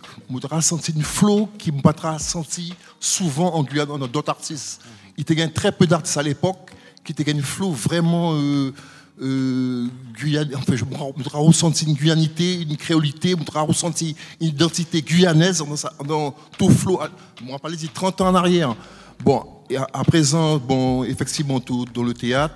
[0.50, 4.80] a senti une flow qui m'a pas senti souvent en Guyane dans d'autres artistes.
[5.16, 6.72] Il y a très peu d'artistes à l'époque
[7.04, 8.72] qui étaient une flow vraiment euh,
[9.20, 10.96] Guyane, enfin, je me
[11.32, 16.70] ressenti une guyanité, une créolité, je me ressenti une identité guyanaise dans, dans tout.
[17.46, 18.76] On va parler de 30 ans en arrière.
[19.24, 19.44] Bon,
[19.92, 22.54] à, présent, bon, effectivement, tout dans le théâtre,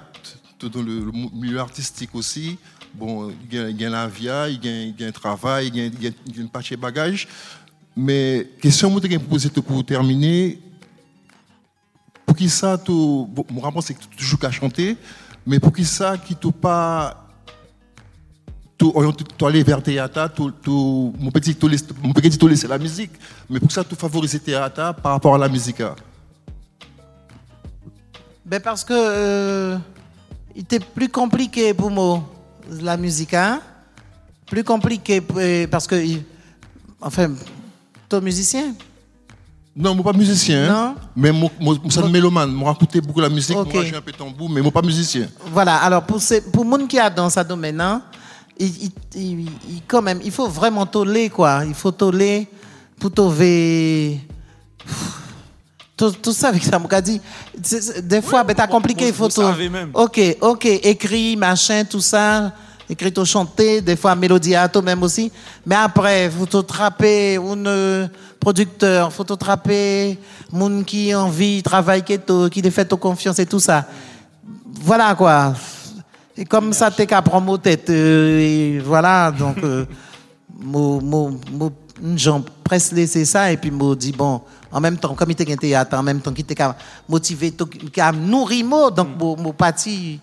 [0.60, 2.58] dans le, milieu artistique aussi.
[2.94, 6.48] Bon, il y a la via, il y a un travail, il y a une
[6.48, 7.26] pache de bagages.
[7.96, 10.58] Mais question que je poser pour terminer,
[12.24, 14.96] pour qui ça, tout, mon rapport c'est que toujours qu'à chanter,
[15.46, 17.18] mais pour qui ça, qui tu pas
[19.46, 20.30] aller vers le théâtre,
[20.66, 21.56] mon petit
[22.02, 23.12] mon petit laisser la musique,
[23.48, 25.80] mais pour ça tu favoriser le théâtre par rapport à la musique.
[25.80, 25.94] Hein?
[28.44, 29.78] Ben parce que euh,
[30.54, 32.22] il était plus compliqué pour moi,
[32.80, 33.60] la musique, hein?
[34.46, 35.96] Plus compliqué euh, parce que,
[37.00, 37.32] enfin,
[38.10, 38.74] es musicien?
[39.74, 40.64] Non, moi pas musicien.
[40.64, 40.68] Hein.
[40.72, 40.94] Non.
[41.16, 42.52] Mais moi, moi, moi mélomane.
[42.52, 43.56] Moi, écouté beaucoup la musique.
[43.56, 45.28] Moi, j'ai un peu tambour, mais moi pas musicien.
[45.50, 45.76] Voilà.
[45.76, 48.02] Alors, pour ces, pour monde qui a dans ce domaine, hein,
[48.58, 49.48] il, il,
[49.88, 51.62] quand même, il faut vraiment toller, quoi.
[51.66, 52.46] Il faut toller
[52.98, 54.20] pour trouver
[55.96, 57.20] tout, ça avec ça, m'a dit.
[58.02, 59.42] Des fois, ben, t'as compliqué, il faut tout.
[59.94, 62.52] Ok, ok, écrit, machin, tout ça.
[62.90, 65.32] Écrit au chanter, des fois mélodiato même aussi.
[65.64, 68.10] Mais après, faut te trapper, un producteur,
[68.44, 70.18] te trapper,
[70.50, 72.18] moun qui envie, travaille, qui
[72.50, 73.86] qui fait confiance et tout ça.
[74.84, 75.54] Voilà quoi.
[76.36, 77.90] Et comme ça, t'es qu'à prendre tête.
[77.90, 79.84] Euh, et voilà, donc, euh,
[80.60, 81.72] mo, mo, mo,
[82.16, 84.40] j'en presse laisser ça et puis me dit bon,
[84.70, 86.56] en même temps, comme il était théâtre, en même temps, qui était
[87.08, 87.54] motivé,
[87.92, 90.20] qui a nourri moi, donc mon, mon parti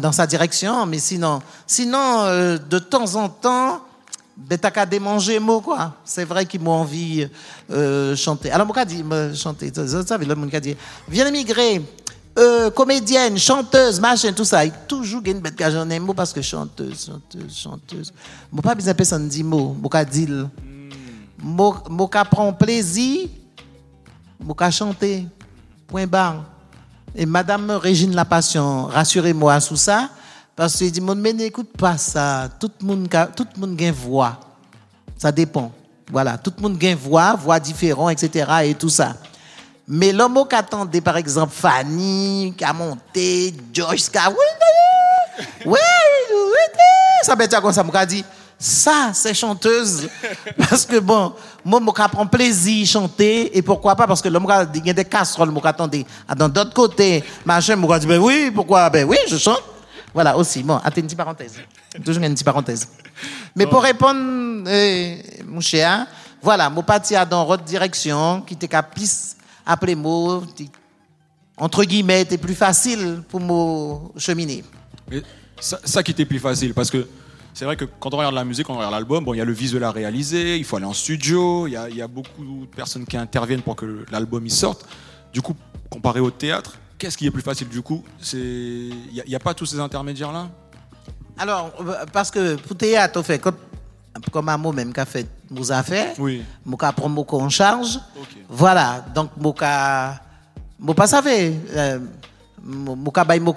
[0.00, 0.86] dans sa direction.
[0.86, 3.80] Mais sinon, sinon euh, de temps en temps,
[4.48, 5.94] ben, t'as qu'à démanger moi, quoi.
[6.04, 7.28] C'est vrai qu'ils m'ont envie
[7.70, 8.50] euh, chanter.
[8.50, 10.76] Alors, moi, dit, me chanter, vous savez, le monde a dit,
[11.08, 11.82] viens émigrer,
[12.38, 14.64] euh, comédienne, chanteuse, machin, tout ça.
[14.64, 18.12] Il toujours une bête que j'en aime, parce que chanteuse, chanteuse, chanteuse.
[18.50, 20.28] Moi, pas besoin personne dit mot, moi, dit.
[21.42, 23.28] Moi, moi, prend plaisir
[24.40, 25.26] je chanter.
[25.86, 26.44] Point barre.
[27.14, 30.08] Et Madame Régine La Passion, rassurez-moi sur ça,
[30.56, 32.48] parce que dit, mais n'écoute pas ça.
[32.58, 34.38] Tout le monde, tout le monde a une voix.
[35.16, 35.72] Ça dépend.
[36.10, 38.50] Voilà, tout le monde a une voix, voix différente, etc.
[38.64, 39.14] et tout ça.
[39.86, 44.30] Mais l'homme qui attendait, par exemple, Fanny, qui a monté, Joyce, qui a...
[45.64, 45.78] Oui,
[47.22, 48.24] ça peut être comme ça, m'a dit,
[48.58, 50.08] ça, c'est chanteuse.
[50.58, 51.32] Parce que bon,
[51.64, 53.56] moi, je prends plaisir à chanter.
[53.56, 54.06] Et pourquoi pas?
[54.06, 54.46] Parce que l'homme,
[54.84, 56.06] y a des casseroles, je attendez.
[56.28, 58.90] Ah, dans d'autres côtés, machin, je dit, ben oui, pourquoi?
[58.90, 59.62] Ben oui, je chante.
[60.12, 60.62] Voilà, aussi.
[60.62, 61.60] Bon, attends une petite parenthèse.
[62.04, 62.88] Toujours une petite parenthèse.
[63.54, 66.06] Mais pour répondre, euh, mon cher,
[66.42, 69.00] voilà, mon parti a dans votre direction, qui était capable
[69.66, 70.42] appeler moi,
[71.56, 74.64] entre guillemets, était plus facile pour me cheminer.
[75.60, 77.06] ça, ça qui était plus facile, parce que
[77.52, 79.40] c'est vrai que quand on regarde la musique, quand on regarde l'album, bon, il y
[79.40, 82.66] a le visuel à réaliser, il faut aller en studio, il y a, beaucoup de
[82.66, 84.86] personnes qui interviennent pour que l'album y sorte.
[85.32, 85.54] Du coup,
[85.88, 88.94] comparé au théâtre, qu'est-ce qui est plus facile du coup Il
[89.26, 90.48] n'y a, pas tous ces intermédiaires-là
[91.38, 91.72] Alors,
[92.12, 96.42] parce que pour théâtre, fait comme, un mot même qu'a fait nos affaires, oui.
[96.64, 97.98] mon cas prend en charge.
[98.48, 100.20] Voilà, donc mon cas,
[100.78, 101.98] mon pas savez, euh,
[102.62, 103.54] mon cas bail mon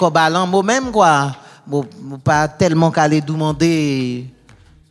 [0.47, 1.35] moi-même quoi.
[1.71, 4.27] Je pas tellement qu'à demander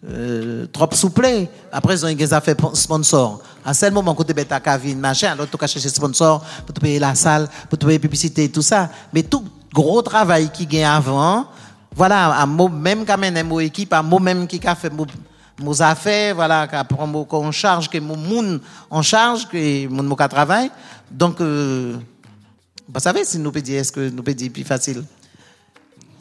[0.08, 1.46] euh, trop souple.
[1.70, 3.42] Après, ils ont des affaires sponsor.
[3.64, 5.56] À ce moment, côté bêta cavine, machin, alors tu
[5.88, 8.90] sponsor pour te payer la salle, pour te payer publicité, tout ça.
[9.12, 11.46] Mais tout gros travail qui gagne avant,
[11.94, 15.06] voilà, à même quand même mon équipe, à moi même qui a fait mon
[15.80, 16.66] affaires, voilà,
[17.30, 18.60] en charge, que mon monde
[18.90, 20.70] en charge, que mon mon travail.
[21.10, 21.96] Donc, euh,
[22.92, 25.04] vous savez si nous est-ce que nous plus facile?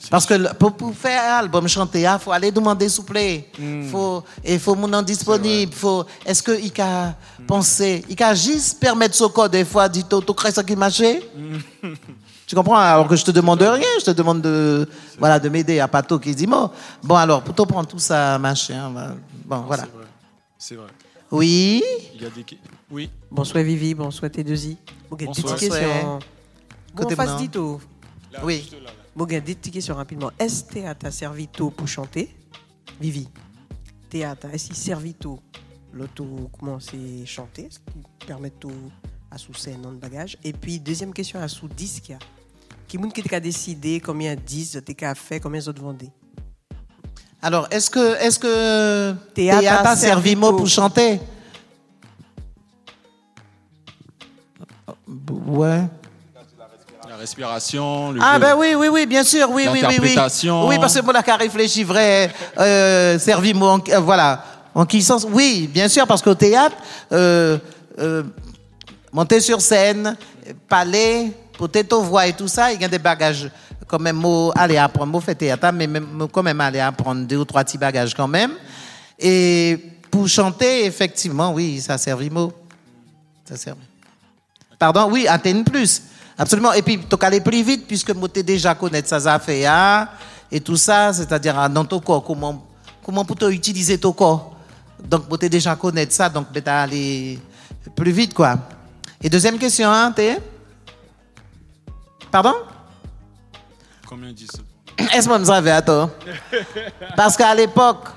[0.09, 3.07] Parce que pour, pour faire un album chanter, il ah, faut aller demander s'il vous
[3.07, 3.49] plaît.
[3.57, 3.87] Hmm.
[3.87, 5.73] Faut, il faut mon disponible.
[5.73, 7.15] Faut, est-ce qu'il a
[7.47, 11.03] pensé, il a juste permettre ce code des fois, dit, tu crées ça qui marche?
[12.47, 12.75] Tu comprends?
[12.75, 14.87] Alors que je te demande rien, je te demande de,
[15.17, 16.69] voilà, de m'aider à Pato qui dit, bon,
[17.03, 18.91] bon alors, pour te prendre tout ça, machin,
[19.45, 19.85] bon, voilà.
[20.57, 20.87] C'est vrai.
[21.31, 21.81] Oui?
[22.13, 22.45] Il y a des...
[22.89, 23.09] Oui.
[23.31, 24.75] Bonsoir Vivi, bonsoir T2I.
[25.09, 25.55] Bonsoir.
[25.55, 26.19] Petite question.
[26.93, 27.79] Côté face dito?
[28.43, 28.69] Oui.
[28.69, 30.31] Bon, une petite question rapidement.
[30.39, 32.35] Est-ce que théâtre a servi tôt pour chanter.
[32.99, 33.27] Vivi,
[34.09, 35.39] théâtre, est-ce qu'il servi tôt
[35.93, 38.71] l'auto commencer à chanter qu'il permet tout
[39.29, 40.37] à sous scène, de bagage.
[40.43, 42.13] Et puis, deuxième question à sous disque.
[42.87, 46.09] Qui est-ce qui a décidé combien de disques tu as fait, combien autres vendez
[47.41, 51.19] Alors, est-ce que, est-ce que théâtre, a servi mot pour chanter?
[55.45, 55.83] Ouais
[57.21, 60.15] respiration, le Ah ben oui, oui, oui, bien sûr, oui, oui, oui, oui.
[60.67, 64.43] Oui, parce que moi, là, réfléchi vrai, euh, servi moi, euh, voilà,
[64.73, 66.75] en qui sens Oui, bien sûr, parce qu'au théâtre,
[67.11, 67.59] euh,
[67.99, 68.23] euh,
[69.11, 70.17] monter sur scène,
[70.67, 73.51] parler, peut-être voix et tout ça, il y a des bagages
[73.87, 77.37] quand même, moi, aller apprendre, moi, fait théâtre, mais même, quand même aller apprendre deux
[77.37, 78.53] ou trois petits bagages quand même.
[79.19, 82.51] Et pour chanter, effectivement, oui, ça servi mot.
[83.47, 83.75] Ça sert.
[84.79, 86.01] Pardon, oui, Athènes Plus.
[86.37, 86.73] Absolument.
[86.73, 90.07] Et puis, tu aller plus vite puisque tu déjà connaître ça affaires
[90.51, 92.67] et tout ça, c'est-à-dire ah, dans ton corps, comment,
[93.03, 94.55] comment pour utiliser ton corps.
[95.03, 97.39] Donc, tu déjà connaître ça, donc tu aller
[97.95, 98.57] plus vite, quoi.
[99.21, 100.39] Et deuxième question, hein, t'es?
[102.31, 102.53] Pardon?
[104.07, 104.59] Combien dit ça?
[105.13, 106.09] Est-ce que vous à toi
[107.15, 108.09] Parce qu'à l'époque,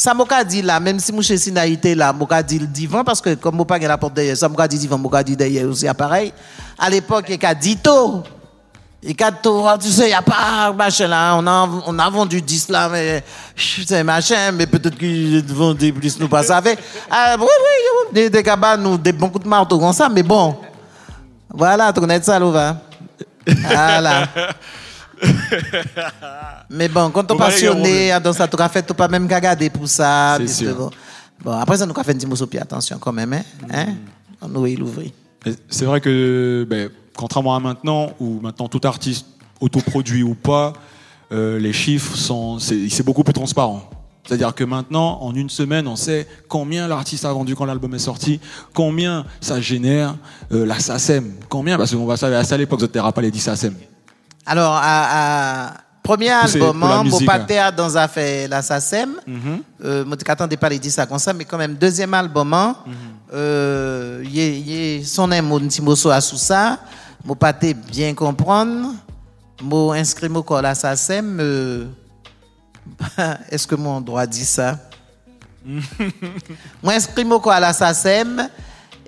[0.00, 3.20] ça m'a dit là, même si je suis naïté là, m'a dit le divan, parce
[3.20, 5.86] que comme je pas la porte derrière, ça m'a dit divan, m'a dit derrière aussi,
[5.92, 6.32] pareil.
[6.78, 8.22] À l'époque, il y a dit tout.
[9.02, 11.98] Il y a tout, tu sais, il n'y a pas machin là, on a, on
[11.98, 13.22] a vendu 10 là, mais
[13.54, 16.78] c'est machin, mais peut-être qu'ils vendu plus, nous pas savez.
[17.10, 20.22] Ah, oui, oui, des, des cabanes, nous, des bons coups de marteau comme ça, mais
[20.22, 20.56] bon.
[21.52, 22.76] Voilà, tu connais ça, là,
[23.46, 24.28] Voilà.
[26.70, 29.70] Mais bon, quand on est passionné dans ça, tu as fait, tu pas même regarder
[29.70, 30.38] pour ça.
[31.42, 33.32] Bon, après ça, nous avons fait un petit mot attention quand même.
[33.32, 33.42] Hein?
[33.72, 33.86] hein?
[34.40, 35.10] On nous l'ouvrir.
[35.68, 39.26] C'est vrai que, ben, contrairement à maintenant, où maintenant tout artiste
[39.60, 40.72] autoproduit ou pas,
[41.32, 43.88] euh, les chiffres sont, c'est beaucoup plus transparent.
[44.26, 47.98] C'est-à-dire que maintenant, en une semaine, on sait combien l'artiste a vendu quand l'album est
[47.98, 48.38] sorti,
[48.74, 50.14] combien ça génère
[50.52, 53.40] euh, la SACEM, combien, parce qu'on va savoir, à l'époque, vous n'avez pas les 10
[53.40, 53.74] SACEM.
[54.46, 59.16] Alors, à, premier album, mon pâté dans affaire la SACEM.
[59.26, 62.92] Je ne pas dire ça comme ça, mais quand même, deuxième album, hein, -hmm.
[63.34, 66.78] euh, son mon petit mot sous ça.
[67.24, 68.94] Mon pâté bien comprendre.
[69.62, 71.38] Mon inscrit mon corps la SACEM.
[71.40, 71.84] Euh,
[73.50, 74.78] Est-ce que mon droit dit ça?
[76.82, 78.48] moi, inscrit mon corps à la SACEM.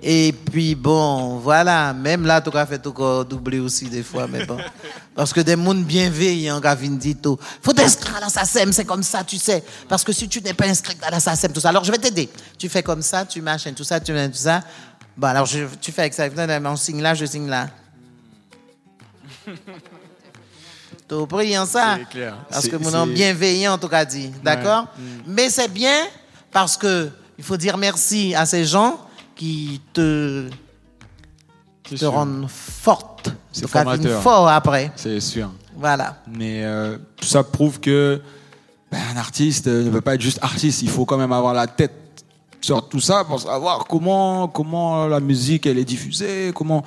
[0.05, 2.93] Et puis bon, voilà, même là, tu as fait tout
[3.23, 4.57] doubler aussi des fois, mais bon.
[5.15, 7.39] Parce que des mondes bienveillants, Gavin dit tout.
[7.61, 9.63] Faut t'inscrire à la SACEM, c'est comme ça, tu sais.
[9.87, 11.97] Parce que si tu n'es pas inscrit à la SACEM, tout ça, alors je vais
[11.99, 12.29] t'aider.
[12.57, 14.61] Tu fais comme ça, tu machines tout ça, tu fais tout ça.
[15.15, 16.27] Bon, alors je, tu fais avec ça,
[16.65, 17.69] on signe là, je signe là.
[21.07, 21.99] T'as pris en ça?
[22.09, 22.35] Clair.
[22.49, 24.33] Parce que mon nom bienveillant, en tout cas dit.
[24.43, 24.87] D'accord?
[24.97, 25.01] Mm.
[25.27, 26.07] Mais c'est bien
[26.51, 28.99] parce que il faut dire merci à ces gens
[29.43, 30.47] qui te,
[31.83, 33.29] te rendent forte.
[33.51, 34.21] C'est formateur.
[34.21, 34.89] fort après.
[34.95, 35.51] C'est sûr.
[35.75, 36.15] Voilà.
[36.33, 38.21] Mais euh, tout ça prouve que
[38.89, 40.81] ben, un artiste ne peut pas être juste artiste.
[40.81, 41.91] Il faut quand même avoir la tête
[42.61, 46.85] sur tout ça pour savoir comment, comment la musique elle est diffusée, comment.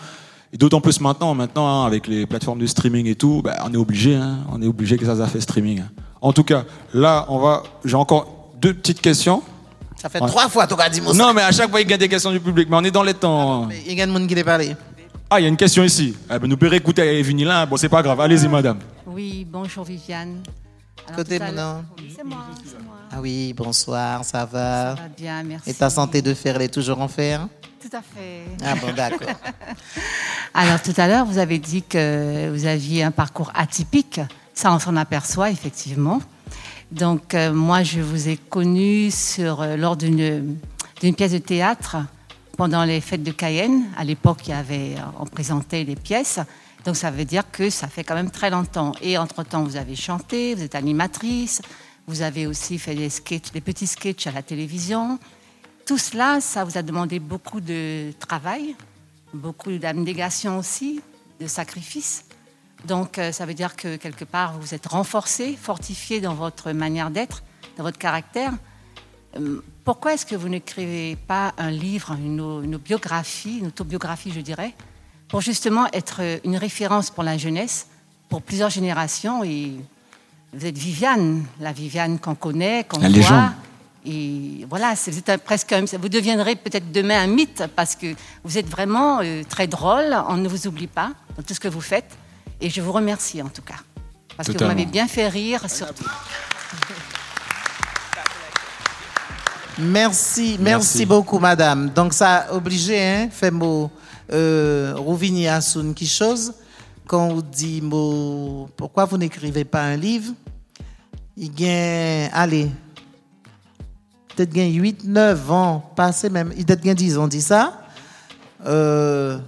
[0.54, 3.74] Et d'autant plus maintenant, maintenant hein, avec les plateformes de streaming et tout, ben, on
[3.74, 5.82] est obligé, hein, on est obligé que ça a fait streaming.
[6.22, 7.64] En tout cas, là, on va.
[7.84, 9.42] J'ai encore deux petites questions.
[10.07, 11.96] Ça fait trois fois tu as dit Non, mais à chaque fois, il y a
[11.96, 12.68] des questions du public.
[12.70, 13.68] Mais on est dans les temps.
[13.70, 14.76] il y a des gens qui les.
[15.28, 16.14] Ah, il y a une question ici.
[16.32, 17.66] Eh ben, nous pouvons écouter Evelyne là.
[17.66, 18.20] Bon, c'est pas grave.
[18.20, 18.78] Allez-y, madame.
[19.04, 20.42] Oui, bonjour Viviane.
[21.09, 21.46] Alors, Côté mon
[22.14, 22.94] C'est moi, c'est moi.
[23.11, 25.70] Ah oui, bonsoir, ça va Ça va bien, merci.
[25.70, 27.48] Et ta santé de fer, elle est toujours en fer?
[27.80, 28.44] Tout à fait.
[28.64, 29.28] Ah bon, d'accord.
[30.54, 34.20] Alors, tout à l'heure, vous avez dit que vous aviez un parcours atypique.
[34.54, 36.20] Ça, on s'en aperçoit, effectivement.
[36.93, 39.11] Donc, euh, moi, je vous ai connu
[39.41, 40.57] euh, lors d'une
[41.16, 41.97] pièce de théâtre
[42.57, 43.87] pendant les fêtes de Cayenne.
[43.97, 46.39] À l'époque, euh, on présentait les pièces.
[46.84, 48.93] Donc, ça veut dire que ça fait quand même très longtemps.
[49.03, 51.61] Et entre-temps, vous avez chanté, vous êtes animatrice,
[52.07, 53.09] vous avez aussi fait des
[53.53, 55.18] des petits sketchs à la télévision.
[55.84, 58.76] Tout cela, ça vous a demandé beaucoup de travail,
[59.34, 61.01] beaucoup d'abnégation aussi,
[61.41, 62.26] de sacrifice.
[62.85, 67.11] Donc, euh, ça veut dire que quelque part, vous êtes renforcé, fortifié dans votre manière
[67.11, 67.43] d'être,
[67.77, 68.53] dans votre caractère.
[69.37, 74.74] Euh, Pourquoi est-ce que vous n'écrivez pas un livre, une, biographie, une autobiographie, je dirais,
[75.29, 77.89] pour justement être une référence pour la jeunesse,
[78.29, 79.72] pour plusieurs générations et
[80.53, 83.09] vous êtes Viviane, la Viviane qu'on connaît, qu'on voit.
[83.09, 83.51] légende.
[84.07, 88.14] Et voilà, c'est presque vous deviendrez peut-être demain un mythe parce que
[88.45, 90.16] vous êtes vraiment euh, très drôle.
[90.29, 92.16] On ne vous oublie pas dans tout ce que vous faites.
[92.61, 93.80] Et je vous remercie en tout cas.
[94.36, 96.04] Parce que vous m'avez bien fait rire, surtout.
[99.78, 101.90] Merci, merci, beaucoup, madame.
[101.90, 103.90] Donc, ça a obligé, hein, fait mot,
[104.32, 106.54] euh, Rouvigny Assoun qui chose.
[107.07, 110.32] Quand on dit mot, pourquoi vous n'écrivez pas un livre?
[111.36, 112.70] Il gagne, allez,
[114.34, 117.82] peut-être gagne 8, 9 ans, passé même, il peut-être gagne 10 ans, dit ça.
[118.64, 119.38] Euh,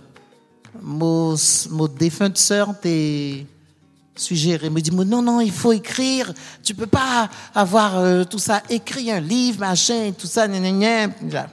[0.83, 1.35] mon,
[1.71, 3.47] mon défunte sœur t'es
[4.15, 8.63] suggéré, me dit non non il faut écrire, tu peux pas avoir euh, tout ça,
[8.69, 11.47] écrit un livre machin tout ça gna, gna.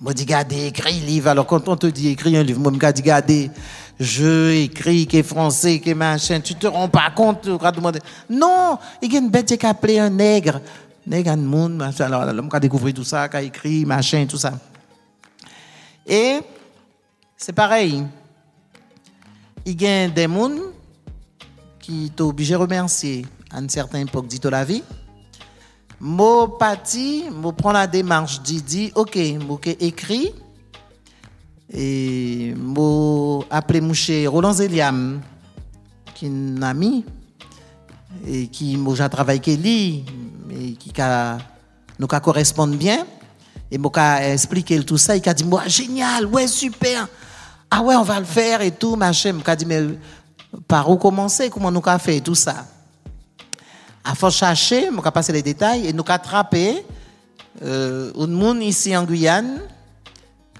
[0.00, 1.28] Moi dit gardez écrit livre.
[1.28, 3.50] Alors quand on te dit écrit un livre moi me dit gardez
[3.98, 7.46] je écris qui est français qui est machin tu te rends pas compte
[8.28, 10.60] non il y a une bête qui a appelé un nègre.
[11.06, 12.06] Nègre un monde machin.
[12.06, 14.52] alors l'homme qui a découvert tout ça qui a écrit machin tout ça.
[16.06, 16.40] Et
[17.36, 18.04] c'est pareil
[19.66, 20.50] il y a des gens
[21.78, 24.82] qui t'ont obligé de remercier à une certaine époque dit la vie.
[26.00, 30.32] Mo parti, mo prend la démarche dit dit OK, mo écrit
[31.72, 35.20] et mo appelé mouché Roland Zeliam
[36.14, 37.04] qui est un ami
[38.26, 40.04] et qui mo j'ai travaillé avec lui
[40.48, 41.38] mais qui ka
[41.98, 43.06] nous ka correspondent bien
[43.70, 47.08] et mo ka expliqué tout ça, il a dit moi génial, ouais super.
[47.70, 49.80] Ah ouais, on va le faire et tout machin, ka dit mais
[50.66, 52.66] par où commencer, comment nous avons fait tout ça?
[54.02, 56.84] À faut chercher, nous avons passé les détails et nous avons attrapé
[57.62, 59.60] euh, un monde ici en Guyane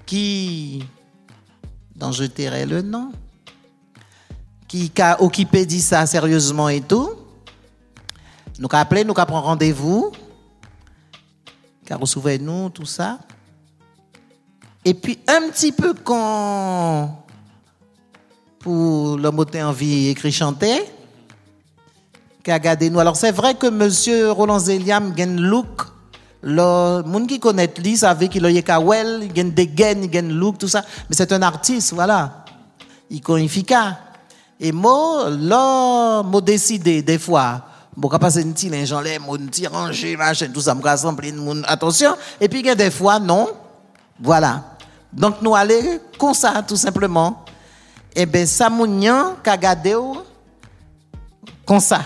[0.05, 0.85] qui,
[1.95, 3.11] dont je tairai le nom,
[4.67, 7.11] qui a occupé dit ça sérieusement et tout.
[8.57, 10.11] Nous avons appelé, nous avons pris rendez-vous,
[11.85, 13.19] car recevez nous tout ça.
[14.83, 17.23] Et puis un petit peu quand
[18.59, 20.83] pour l'homme qui envie écrit chanter,
[22.43, 22.99] qui a gardé nous.
[22.99, 25.83] Alors c'est vrai que Monsieur Roland Zeliam a un look.
[26.43, 30.23] Le monde qui connaît lui savait qu'il a il a des gains, il a un
[30.23, 30.83] look, tout ça.
[31.09, 32.45] Mais c'est un artiste, voilà.
[33.11, 33.93] Il est efficace.
[34.59, 37.61] Et moi, là, moi décidé des fois.
[37.95, 41.33] Bon, quand passer une petite gens là, mon petit rangé, machin, tout ça, me rassembler.
[41.65, 42.15] Attention.
[42.39, 43.49] Et puis, il y a des fois, non.
[44.19, 44.70] Voilà.
[45.13, 47.43] Donc, nous allons comme ça, tout simplement.
[48.15, 49.35] Eh bien, ça, mounian,
[49.97, 50.17] ou,
[51.65, 52.01] comme ça.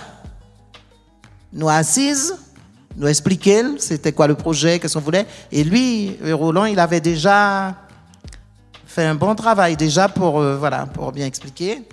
[1.52, 2.36] Nous assises,
[2.96, 5.26] nous expliquer c'était quoi le projet, qu'est-ce qu'on voulait.
[5.52, 7.76] Et lui, euh, Roland, il avait déjà
[8.86, 10.58] fait un bon travail déjà pour, euh,
[11.12, 11.84] bien expliquer.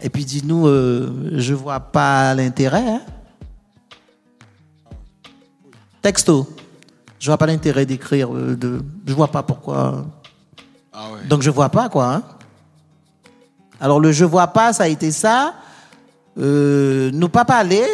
[0.00, 2.88] Et puis, dis-nous, euh, je vois pas l'intérêt.
[2.88, 3.00] hein.
[6.00, 6.51] Texto.
[7.22, 8.34] Je vois pas l'intérêt d'écrire.
[8.34, 10.04] euh, de, je vois pas pourquoi.
[10.92, 11.24] Ah ouais.
[11.28, 12.14] Donc je vois pas quoi.
[12.14, 12.22] hein.
[13.80, 15.54] Alors le je vois pas, ça a été ça.
[16.36, 17.86] Euh, nous pas parler.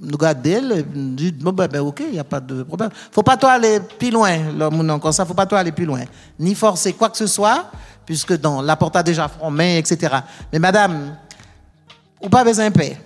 [0.00, 2.90] Nous garder, dire, bon, ben, ben, ok, il n'y a pas de problème.
[3.12, 6.02] faut pas toi aller plus loin, l'homme encore ça, faut pas toi aller plus loin.
[6.40, 7.70] Ni forcer quoi que ce soit,
[8.04, 10.16] puisque dans la porte a déjà main, etc.
[10.52, 11.16] Mais madame,
[12.20, 13.00] ou pas besoin de paix.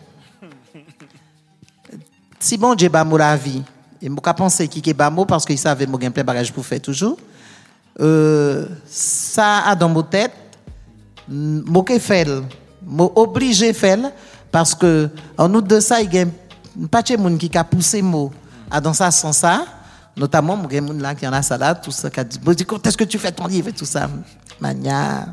[2.40, 3.62] Si bon Dieu ba la vie,
[4.00, 6.64] et moi penser qui est ba mot parce qu'il savait moi gain plein bagage pour
[6.64, 7.18] faire toujours.
[8.00, 10.32] Euh, ça a dans mon tête,
[11.28, 12.28] moi que fait,
[12.82, 14.12] moi obligé faire
[14.52, 16.26] parce que en outre de ça il y a
[16.90, 18.32] pas de monde qui a poussé mot
[18.70, 19.66] à dans ça sans ça,
[20.16, 22.86] notamment moi gain monde là qui en a salade tout ça qui a dit quand
[22.86, 24.08] est-ce que tu fais ton livre et tout ça,
[24.60, 25.26] Mania,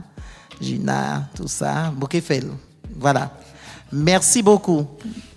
[0.59, 2.43] Gina, tout ça, moi que fait.
[2.97, 3.32] Voilà.
[3.91, 4.88] Merci beaucoup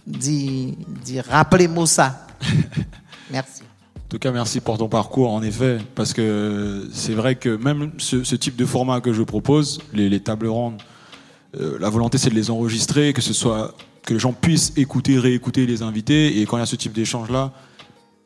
[0.07, 2.27] d'y d'y rappeler-moi ça.
[3.31, 3.63] Merci.
[3.63, 7.93] En tout cas, merci pour ton parcours, en effet, parce que c'est vrai que même
[7.99, 10.81] ce, type de format que je propose, les, les tables rondes,
[11.57, 13.75] euh, la volonté c'est de les enregistrer, que ce soit
[14.05, 16.41] que les gens puissent écouter, réécouter les invités.
[16.41, 17.53] Et quand il y a ce type d'échange-là,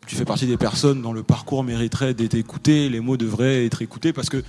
[0.06, 3.82] tu fais partie des personnes dont le parcours mériterait d'être écouté, les mots devraient être
[3.82, 4.42] écoutés parce que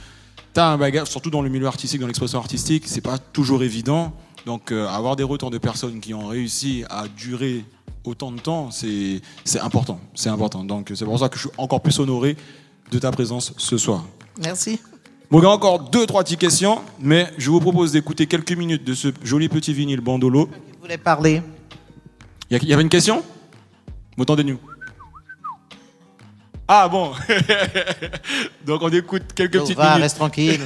[0.54, 3.64] tu as un bagage, surtout dans le milieu artistique, dans l'expression artistique, c'est pas toujours
[3.64, 4.14] évident.
[4.46, 7.66] Donc euh, avoir des retours de personnes qui ont réussi à durer
[8.04, 9.22] autant de temps, c'est
[9.62, 10.00] important.
[10.16, 10.64] C'est important.
[10.64, 12.36] Donc c'est pour ça que je suis encore plus honoré
[12.92, 14.06] de ta présence ce soir.
[14.42, 14.80] Merci.
[15.32, 18.52] Bon, il y a encore deux, trois petites questions, mais je vous propose d'écouter quelques
[18.52, 20.46] minutes de ce joli petit vinyle Bandolo.
[20.46, 21.42] Vous voulez parler
[22.52, 23.24] Il y, avait une question?
[24.16, 24.60] Vous Entendez-nous
[26.68, 27.14] Ah bon
[28.66, 30.04] Donc on écoute quelques petites va, minutes.
[30.04, 30.62] reste tranquille.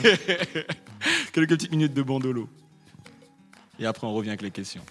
[1.33, 2.49] quelques petites minutes de Bandolo.
[3.79, 4.81] Et après on revient avec les questions.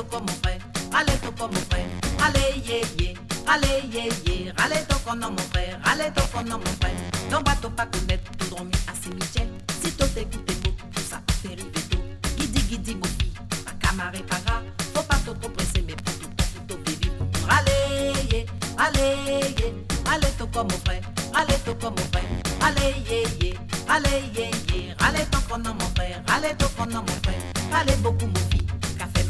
[0.00, 0.58] Tout comme mon frère,
[0.94, 1.86] allez, tout comme mon frère,
[2.24, 3.14] allez, yeah, yeah,
[3.46, 6.94] allez, yeah, allez, tout comme mon frère, allez, tout comme mon frère,
[7.30, 9.46] non, bateau pas connaître, tout dormi à cimetière,
[9.82, 11.98] si tout écoute tout, tout ça, rivé tout,
[12.38, 13.32] guidi, guidi, mon fille,
[13.64, 16.30] pas camaré, pas grave, faut pas trop trop presser, mais pour tout,
[16.66, 17.14] pour tout, vivre,
[17.50, 18.44] allez, yeah,
[18.78, 19.74] allez,
[20.10, 21.02] allez, tout comme mon frère,
[21.34, 22.24] allez, tout comme mon frère,
[22.62, 23.54] allez, yeah, yeah,
[23.88, 27.42] allez, yeah, allez, tout comme mon frère, allez, tout comme mon frère,
[27.74, 28.59] allez, beaucoup, mon fille,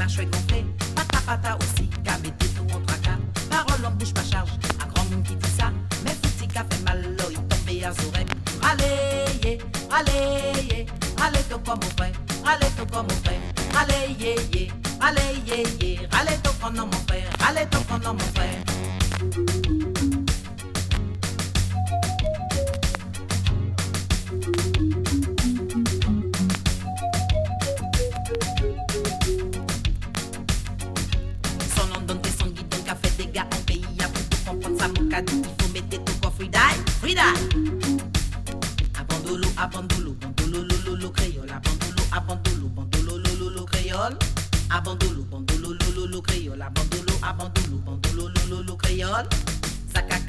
[0.00, 3.18] café, marché, gonflé, pata, pata aussi, qu'a mettez tout en tracas,
[3.50, 4.50] parole en bouche, pas charge,
[4.82, 5.70] un grand monde qui dit ça,
[6.04, 8.26] mais fouti, café, mal, l'œil, tombé à oreilles,
[8.62, 9.58] allez, yeah,
[9.90, 12.12] allez, yeah, allez, tout comme mon frère,
[12.46, 13.40] allez, tout comme mon frère,
[13.78, 18.18] allez, yeah, yeah, allez, yeah, yeah, allez, tout comme mon frère, allez, tout comme mon
[18.34, 18.59] frère.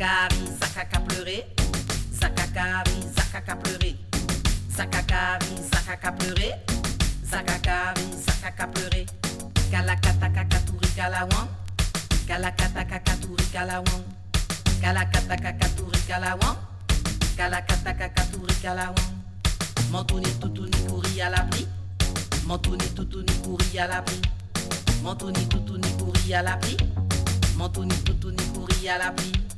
[0.02, 1.46] Zakakari zakaka pleurer
[2.10, 3.94] Zakakari zakaka pleurer
[4.74, 6.58] Zakakari zakaka pleurer
[7.22, 9.06] Zakakari zakaka pleurer
[9.70, 11.48] Kalakata kakaturi kalawan
[12.26, 14.02] Kalakata kakaturi kalawan
[14.82, 16.58] Kalakata kakaturi kalawan
[17.38, 19.10] Kalakata kakaturi kalawan
[19.94, 21.68] Mantouni toutouni couri à l'abri.
[22.48, 24.22] Mantouni toutouni couri à l'abri.
[25.04, 26.78] Mantouni toutouni couri à l'abri.
[27.56, 29.51] Mantouni toutouni couri à l'abri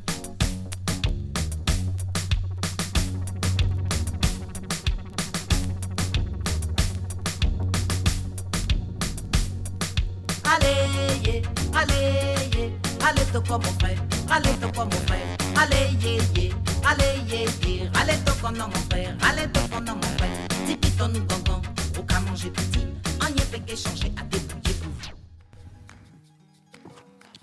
[11.83, 13.97] allez, yeah, allez, tout comme mon frère,
[14.29, 15.27] allez, tout comme mon frère,
[15.57, 16.53] allez, yeah, yeah,
[16.89, 21.23] allez, yeah, yeah, allez, tout comme mon frère, allez, tout comme mon frère, tipiton nous
[21.25, 21.61] gongon,
[21.99, 22.87] au cas manger petit,
[23.21, 25.11] en y fait que changer à débrouiller pour vous.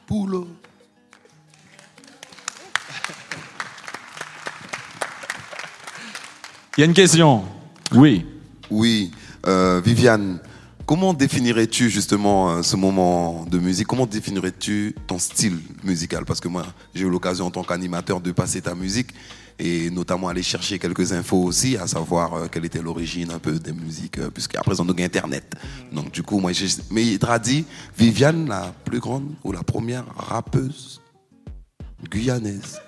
[0.07, 0.49] Poulot.
[6.77, 7.45] Il y a une question.
[7.93, 8.25] Oui.
[8.71, 9.11] Oui,
[9.47, 10.41] euh, Viviane,
[10.91, 13.87] comment définirais-tu justement euh, ce moment de musique?
[13.87, 16.25] Comment définirais-tu ton style musical?
[16.25, 16.65] Parce que moi,
[16.97, 19.11] j'ai eu l'occasion en tant qu'animateur de passer ta musique
[19.61, 23.53] et notamment aller chercher quelques infos aussi, à savoir euh, quelle était l'origine un peu
[23.61, 25.55] des musiques, euh, puisqu'à présent, nous Internet.
[25.93, 26.67] Donc du coup, moi, j'ai...
[26.91, 27.65] Mais il t'a dit,
[27.97, 31.01] Viviane, la plus grande ou la première rappeuse
[32.11, 32.81] guyanaise?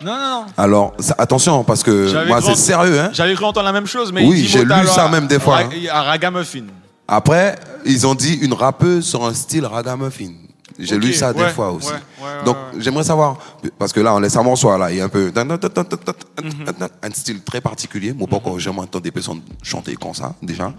[0.00, 0.46] Non, non, non.
[0.56, 3.10] Alors, ça- attention, parce que J'avais moi, c'est sérieux, hein?
[3.12, 5.60] J'avais cru entendre la même chose, mais Oui, j'ai lu ça à- même des fois,
[5.62, 5.70] hein.
[5.90, 6.66] À Ragamuffin.
[7.06, 10.32] Après, ils ont dit une rappeuse sur un style ragamuffin.
[10.78, 11.88] J'ai lu ça des ouais, fois aussi.
[11.88, 13.38] ouais, ouais, Donc, j'aimerais savoir,
[13.78, 15.30] parce que là, on laisse à mon soir, là, il y a un peu.
[15.30, 16.88] Mhm.
[17.02, 18.12] Un style très particulier.
[18.12, 20.72] Moi, pas encore jamais entendu des personnes chanter comme ça, déjà.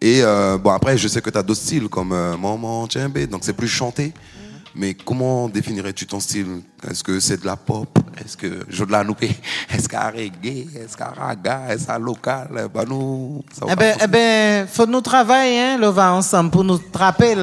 [0.00, 3.18] Et euh, bon, après, je sais que tu as d'autres styles, comme euh, Maman Djembe,
[3.26, 4.12] donc c'est plus chanté.
[4.74, 6.60] Mais comment définirais-tu ton style?
[6.88, 7.98] Est-ce que c'est de la pop?
[8.24, 9.30] Est-ce que je de la noupé
[9.70, 13.96] Est-ce qu'à reggae Est-ce qu'à raga Est-ce qu'à local bah, nous, ça va Eh ben,
[14.02, 17.36] eh ben, faut nous travailler, hein, là, va ensemble pour nous trapper.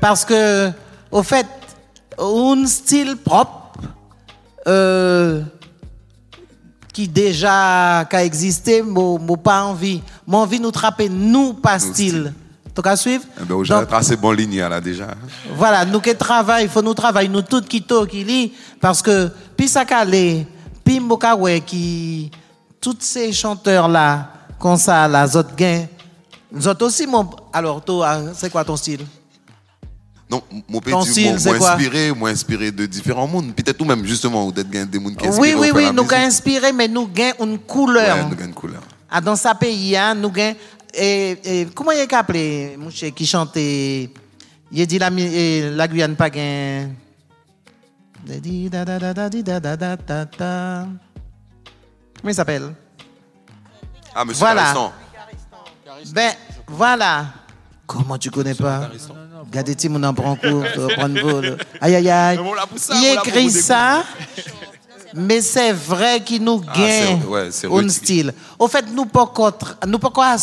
[0.00, 0.70] Parce que,
[1.10, 1.46] au fait,
[2.18, 3.78] un style propre,
[4.66, 5.42] euh,
[6.92, 10.02] qui déjà qui a existé, moi pas envie.
[10.26, 12.32] Moi envie nous trapper, nous, pas style.
[12.74, 13.24] Tu as suivre?
[13.40, 15.08] Eh ben, j'ai tracé bonne ligne là déjà.
[15.54, 19.02] Voilà, nous qui travaillons, il faut nous travailler, nous tous qui to, qui lit, parce
[19.02, 20.46] que, puis ça calé,
[20.82, 22.30] puis Mokawe qui,
[22.80, 25.54] tous ces chanteurs-là, comme ça, là, autres
[26.52, 29.06] nous autres aussi, mon, alors, toi, c'est quoi ton style?
[30.30, 33.54] Non, mon petit, moi, inspiré, moi inspiré de différents mondes.
[33.54, 36.26] Peut-être ou même justement, ou peut-être des gens qui inspirent Oui, oui, oui, nous avons
[36.26, 38.16] inspiré, mais nous avons une couleur.
[38.16, 38.80] Ouais, nous avons une couleur.
[39.10, 40.54] Ah, dans sa pays, hein, nous avons.
[40.94, 44.10] Et, comment il a appelé, monsieur, qui chantait?
[44.70, 46.90] Il dit la, la Guyane pas gain.
[52.22, 52.74] Comment il s'appelle?
[54.14, 54.74] Ah, monsieur Voilà.
[55.14, 56.12] Caristan.
[56.14, 56.32] Ben,
[56.68, 57.26] voilà.
[57.86, 58.90] Comment tu connais pas?
[59.44, 60.64] Regardez, si mon en prend cours,
[60.96, 61.58] prendre vol.
[61.80, 62.38] Aïe, aïe, aïe.
[62.90, 64.04] Il écrit ça,
[65.14, 68.32] mais c'est vrai qu'il nous Ah, gagne ouais, c'est un style.
[68.58, 70.36] Au fait, nous pas contre- nous pas quoi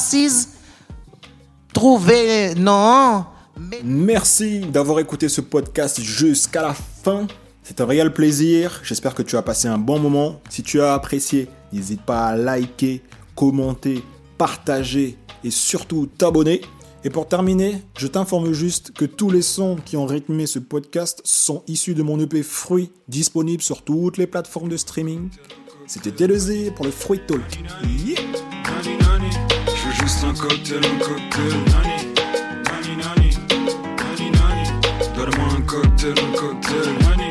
[1.74, 3.26] trouver non.
[3.59, 7.28] Mais Merci d'avoir écouté ce podcast jusqu'à la fin.
[7.63, 8.82] C'est un réel plaisir.
[8.84, 10.39] J'espère que tu as passé un bon moment.
[10.49, 13.03] Si tu as apprécié, n'hésite pas à liker,
[13.36, 14.03] commenter,
[14.38, 16.61] partager et surtout t'abonner.
[17.03, 21.21] Et pour terminer, je t'informe juste que tous les sons qui ont rythmé ce podcast
[21.23, 25.29] sont issus de mon EP Fruit, disponible sur toutes les plateformes de streaming.
[25.87, 27.41] C'était TLZ pour le Fruit Talk.
[28.05, 28.19] Yeah.
[29.99, 31.53] Juste un cocktail, un cocktail.
[31.71, 33.29] Nani, nani,
[33.97, 34.65] nani, nani.
[35.15, 36.93] Donne-moi un cocktail, un cocktail.
[37.01, 37.29] Nani,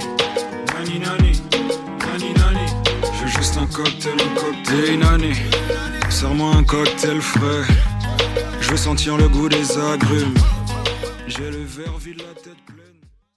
[0.74, 1.32] nani, nani,
[2.06, 2.66] nani, nani.
[3.02, 4.90] Je veux juste un cocktail, un cocktail.
[4.90, 5.32] Hey nani,
[6.10, 7.64] sers-moi un cocktail frais.
[8.68, 10.34] Je veux sentir le goût des agrumes.
[11.26, 12.67] J'ai le verre vide, la tête.